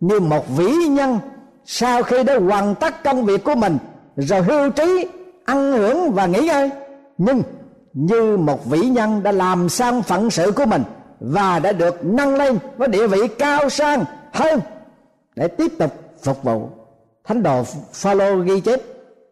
như 0.00 0.20
một 0.20 0.44
vĩ 0.56 0.70
nhân 0.74 1.18
sau 1.64 2.02
khi 2.02 2.24
đã 2.24 2.38
hoàn 2.38 2.74
tất 2.74 3.04
công 3.04 3.24
việc 3.24 3.44
của 3.44 3.54
mình 3.54 3.78
rồi 4.16 4.42
hưu 4.42 4.70
trí, 4.70 5.06
ăn 5.44 5.72
hưởng 5.72 6.12
và 6.12 6.26
nghỉ 6.26 6.46
ngơi. 6.46 6.70
Nhưng 7.18 7.42
như 7.92 8.36
một 8.36 8.66
vĩ 8.66 8.78
nhân 8.78 9.22
đã 9.22 9.32
làm 9.32 9.68
xong 9.68 10.02
phận 10.02 10.30
sự 10.30 10.52
của 10.52 10.66
mình 10.66 10.82
và 11.20 11.58
đã 11.58 11.72
được 11.72 12.04
nâng 12.04 12.34
lên 12.34 12.58
với 12.76 12.88
địa 12.88 13.06
vị 13.06 13.18
cao 13.38 13.68
sang 13.68 14.04
hơn 14.32 14.60
để 15.36 15.48
tiếp 15.48 15.72
tục 15.78 15.92
phục 16.22 16.42
vụ 16.42 16.68
thánh 17.24 17.42
đồ 17.42 17.64
Phaolô 17.92 18.36
ghi 18.36 18.60
chép 18.60 18.80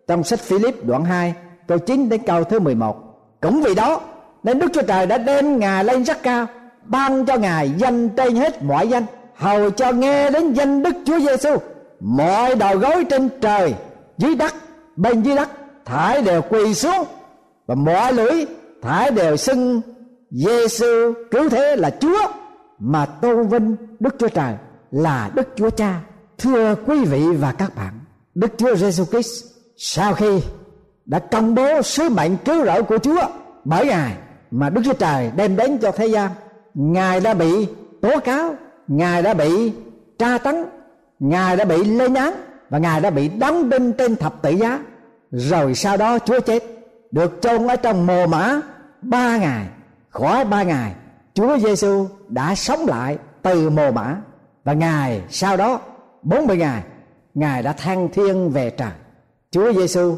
trong 0.07 0.25
sách 0.25 0.41
Philip 0.41 0.85
đoạn 0.85 1.05
2 1.05 1.35
câu 1.69 1.79
9 1.79 2.09
đến 2.09 2.23
câu 2.27 2.45
thứ 2.45 2.59
11 2.59 2.97
cũng 3.41 3.63
vì 3.63 3.75
đó 3.75 4.01
nên 4.43 4.59
Đức 4.59 4.67
Chúa 4.73 4.83
Trời 4.83 5.07
đã 5.07 5.19
đem 5.19 5.59
Ngài 5.59 5.85
lên 5.85 6.03
rất 6.03 6.23
cao, 6.23 6.47
ban 6.85 7.27
cho 7.27 7.37
Ngài 7.37 7.71
danh 7.71 8.09
trên 8.09 8.37
hết 8.37 8.63
mọi 8.63 8.89
danh, 8.89 9.05
hầu 9.35 9.71
cho 9.71 9.93
nghe 9.93 10.31
đến 10.31 10.53
danh 10.53 10.83
Đức 10.83 10.95
Chúa 11.05 11.19
Giêsu 11.19 11.57
mọi 12.01 12.55
đầu 12.55 12.77
gối 12.77 13.05
trên 13.05 13.29
trời, 13.41 13.75
dưới 14.19 14.35
đất 14.35 14.55
bên 14.97 15.23
dưới 15.23 15.37
đất 15.37 15.51
thải 15.85 16.23
đều 16.23 16.43
quỳ 16.43 16.75
xuống 16.75 17.07
và 17.67 17.75
mọi 17.75 18.13
lưỡi 18.13 18.47
thải 18.83 19.11
đều 19.11 19.37
xưng 19.37 19.81
Giêsu 20.31 21.13
cứu 21.31 21.49
thế 21.49 21.77
là 21.77 21.91
Chúa 22.01 22.29
mà 22.79 23.07
tôn 23.07 23.49
vinh 23.49 23.77
Đức 24.01 24.15
Chúa 24.19 24.29
Trời 24.29 24.55
là 24.91 25.31
Đức 25.35 25.49
Chúa 25.57 25.71
Cha. 25.71 26.01
Thưa 26.39 26.75
quý 26.87 27.05
vị 27.05 27.23
và 27.39 27.53
các 27.53 27.77
bạn, 27.77 28.01
Đức 28.35 28.53
Chúa 28.59 28.77
Giêsu 28.77 29.05
Christ 29.05 29.45
sau 29.77 30.15
khi 30.15 30.41
đã 31.05 31.19
công 31.19 31.55
bố 31.55 31.83
sứ 31.83 32.09
mệnh 32.09 32.37
cứu 32.45 32.65
rỗi 32.65 32.83
của 32.83 32.99
Chúa 32.99 33.21
bởi 33.65 33.87
Ngài 33.87 34.13
mà 34.51 34.71
Đức 34.71 34.81
Chúa 34.85 34.93
Trời 34.93 35.31
đem 35.37 35.57
đến 35.57 35.79
cho 35.79 35.93
thế 35.93 36.07
gian, 36.07 36.31
Ngài 36.75 37.21
đã 37.21 37.35
bị 37.35 37.67
tố 38.03 38.21
cáo, 38.21 38.55
Ngài 38.89 39.23
đã 39.23 39.35
bị 39.35 39.73
tra 40.19 40.39
tấn, 40.39 40.65
Ngài 41.21 41.57
đã 41.57 41.65
bị 41.65 41.85
lên 41.85 42.15
án 42.15 42.33
và 42.71 42.79
Ngài 42.79 43.01
đã 43.01 43.11
bị 43.11 43.29
đóng 43.29 43.69
đinh 43.69 43.93
trên 43.93 44.17
thập 44.17 44.43
tự 44.43 44.51
giá. 44.51 44.81
Rồi 45.31 45.75
sau 45.75 45.97
đó 45.97 46.19
Chúa 46.19 46.41
chết, 46.41 46.65
được 47.11 47.39
chôn 47.43 47.67
ở 47.67 47.77
trong 47.77 48.07
mồ 48.07 48.27
mã 48.27 48.61
ba 49.03 49.37
ngày, 49.37 49.67
khỏi 50.11 50.45
ba 50.45 50.63
ngày, 50.63 50.95
Chúa 51.35 51.59
Giêsu 51.59 52.07
đã 52.29 52.55
sống 52.55 52.87
lại 52.87 53.19
từ 53.43 53.71
mồ 53.71 53.91
mã 53.91 54.17
và 54.65 54.73
ngài 54.73 55.23
sau 55.31 55.57
đó 55.57 55.81
40 56.23 56.57
ngày 56.57 56.83
ngài 57.35 57.63
đã 57.63 57.73
thăng 57.73 58.09
thiên 58.13 58.51
về 58.51 58.71
trời. 58.71 58.91
Chúa 59.51 59.73
Giêsu 59.73 60.17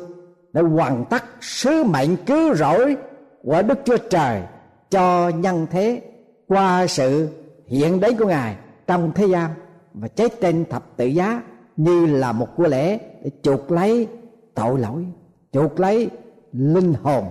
đã 0.52 0.62
hoàn 0.62 1.04
tất 1.04 1.24
sứ 1.40 1.84
mệnh 1.84 2.16
cứu 2.16 2.54
rỗi 2.54 2.96
của 3.42 3.62
Đức 3.62 3.78
Chúa 3.84 3.96
Trời 3.96 4.42
cho 4.90 5.28
nhân 5.28 5.66
thế 5.70 6.02
qua 6.48 6.86
sự 6.86 7.28
hiện 7.68 8.00
đến 8.00 8.16
của 8.16 8.26
ngài 8.26 8.56
trong 8.86 9.12
thế 9.14 9.26
gian 9.26 9.50
và 9.94 10.08
chết 10.08 10.40
trên 10.40 10.64
thập 10.70 10.96
tự 10.96 11.04
giá 11.06 11.42
như 11.76 12.06
là 12.06 12.32
một 12.32 12.48
của 12.56 12.66
lẽ 12.66 12.98
để 13.24 13.30
chuộc 13.42 13.70
lấy 13.70 14.08
tội 14.54 14.78
lỗi, 14.78 15.06
chuộc 15.52 15.80
lấy 15.80 16.10
linh 16.52 16.94
hồn 17.02 17.24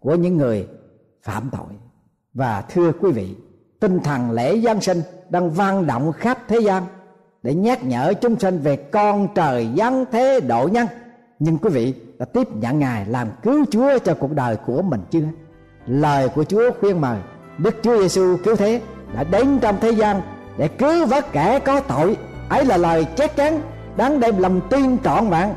của 0.00 0.14
những 0.14 0.36
người 0.36 0.68
phạm 1.22 1.50
tội. 1.52 1.76
Và 2.34 2.60
thưa 2.60 2.92
quý 3.00 3.12
vị, 3.12 3.34
tinh 3.80 3.98
thần 4.04 4.30
lễ 4.30 4.60
Giáng 4.60 4.80
sinh 4.80 5.02
đang 5.30 5.50
vang 5.50 5.86
động 5.86 6.12
khắp 6.12 6.38
thế 6.48 6.60
gian 6.60 6.82
để 7.42 7.54
nhắc 7.54 7.84
nhở 7.84 8.12
chúng 8.20 8.38
sinh 8.38 8.58
về 8.58 8.76
con 8.76 9.28
trời 9.34 9.68
giáng 9.76 10.04
thế 10.12 10.40
độ 10.40 10.68
nhân. 10.72 10.86
Nhưng 11.38 11.58
quý 11.58 11.70
vị 11.70 11.94
đã 12.18 12.24
tiếp 12.24 12.48
nhận 12.54 12.78
ngài 12.78 13.06
làm 13.06 13.28
cứu 13.42 13.64
chúa 13.70 13.98
cho 13.98 14.14
cuộc 14.14 14.32
đời 14.32 14.56
của 14.56 14.82
mình 14.82 15.00
chưa? 15.10 15.28
Lời 15.86 16.28
của 16.28 16.44
chúa 16.44 16.70
khuyên 16.80 17.00
mời 17.00 17.18
đức 17.58 17.74
chúa 17.82 18.00
giêsu 18.00 18.36
cứu 18.44 18.56
thế 18.56 18.80
đã 19.14 19.24
đến 19.24 19.58
trong 19.60 19.76
thế 19.80 19.90
gian 19.90 20.20
để 20.58 20.68
cứu 20.68 21.06
vớt 21.06 21.32
kẻ 21.32 21.58
có 21.58 21.80
tội. 21.80 22.16
Ấy 22.48 22.64
là 22.64 22.76
lời 22.76 23.06
chắc 23.16 23.36
chắn 23.36 23.60
đáng 23.96 24.20
đem 24.20 24.38
lòng 24.38 24.60
tin 24.70 24.98
trọn 24.98 25.30
vẹn. 25.30 25.48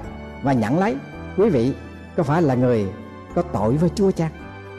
Và 0.43 0.53
nhận 0.53 0.79
lấy, 0.79 0.95
quý 1.37 1.49
vị, 1.49 1.73
có 2.17 2.23
phải 2.23 2.41
là 2.41 2.55
người 2.55 2.87
có 3.35 3.41
tội 3.41 3.73
với 3.73 3.89
chúa 3.95 4.11
chăng? 4.11 4.31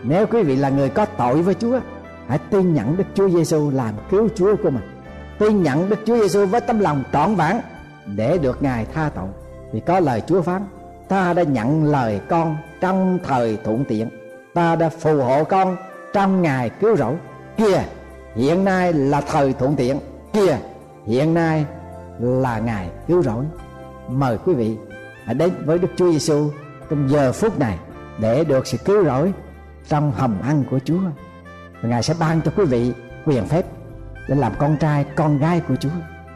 Nếu 0.03 0.27
quý 0.27 0.43
vị 0.43 0.57
là 0.57 0.69
người 0.69 0.89
có 0.89 1.05
tội 1.05 1.43
với 1.43 1.55
chúa, 1.55 1.81
hãy 2.29 2.39
tin 2.51 2.75
nhận 2.75 2.97
Đức 2.97 3.05
Chúa 3.15 3.29
Giêsu 3.29 3.71
làm 3.71 3.95
cứu 4.11 4.29
Chúa 4.35 4.57
của 4.63 4.71
mình. 4.71 4.85
Tin 5.39 5.63
nhận 5.63 5.89
Đức 5.89 5.99
Chúa 6.07 6.17
Giêsu 6.17 6.47
với 6.47 6.61
tấm 6.61 6.79
lòng 6.79 7.03
trọn 7.13 7.35
vẹn 7.35 7.57
để 8.07 8.39
được 8.39 8.63
Ngài 8.63 8.87
tha 8.95 9.11
tội. 9.15 9.29
Vì 9.73 9.81
có 9.81 10.01
lời 10.01 10.23
Chúa 10.27 10.43
phán, 10.43 10.63
ta 11.09 11.33
đã 11.33 11.43
nhận 11.43 11.85
lời 11.85 12.21
con 12.29 12.57
trong 12.81 13.19
thời 13.25 13.59
thuận 13.65 13.85
tiện. 13.85 14.09
Ta 14.55 14.77
đã 14.77 14.89
phù 14.89 15.23
hộ 15.23 15.45
con 15.45 15.77
trong 16.13 16.43
ngày 16.43 16.71
cứu 16.71 16.97
rỗi. 16.97 17.15
Kia 17.57 17.83
hiện 18.35 18.65
nay 18.65 18.93
là 18.93 19.21
thời 19.21 19.53
thuận 19.53 19.77
tiện. 19.77 19.99
Kia 20.33 20.57
hiện 21.07 21.35
nay 21.35 21.65
là 22.19 22.59
ngài 22.59 22.91
cứu 23.09 23.23
rỗi. 23.23 23.45
Mời 24.09 24.39
quý 24.45 24.55
vị 24.55 24.77
hãy 25.25 25.35
đến 25.35 25.51
với 25.65 25.79
Đức 25.79 25.89
Chúa 25.97 26.13
Giêsu 26.13 26.51
trong 26.91 27.09
giờ 27.09 27.33
phút 27.33 27.59
này 27.59 27.79
để 28.21 28.45
được 28.45 28.67
sự 28.67 28.79
cứu 28.85 29.05
rỗi 29.05 29.33
trong 29.89 30.13
hầm 30.13 30.41
ăn 30.43 30.65
của 30.71 30.79
Chúa. 30.85 31.01
Và 31.83 31.89
ngài 31.89 32.03
sẽ 32.03 32.15
ban 32.21 32.41
cho 32.41 32.51
quý 32.57 32.65
vị 32.65 32.93
quyền 33.27 33.45
phép 33.45 33.67
để 34.29 34.35
làm 34.35 34.53
con 34.59 34.77
trai, 34.77 35.05
con 35.17 35.39
gái 35.39 35.61
của 35.69 35.77
chúa, 35.77 35.89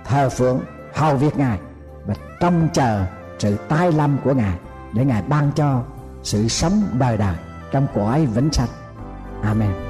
thờ 0.04 0.28
phượng, 0.28 0.60
hầu 0.94 1.16
việc 1.16 1.36
ngài 1.36 1.58
và 2.06 2.14
trông 2.40 2.68
chờ 2.72 3.04
sự 3.38 3.56
tai 3.68 3.92
lâm 3.92 4.18
của 4.24 4.34
ngài 4.34 4.58
để 4.94 5.04
ngài 5.04 5.22
ban 5.22 5.50
cho 5.54 5.82
sự 6.22 6.48
sống 6.48 6.82
đời 6.98 7.16
đời 7.16 7.36
trong 7.72 7.86
cõi 7.94 8.26
vĩnh 8.26 8.52
sanh. 8.52 8.68
Amen. 9.42 9.89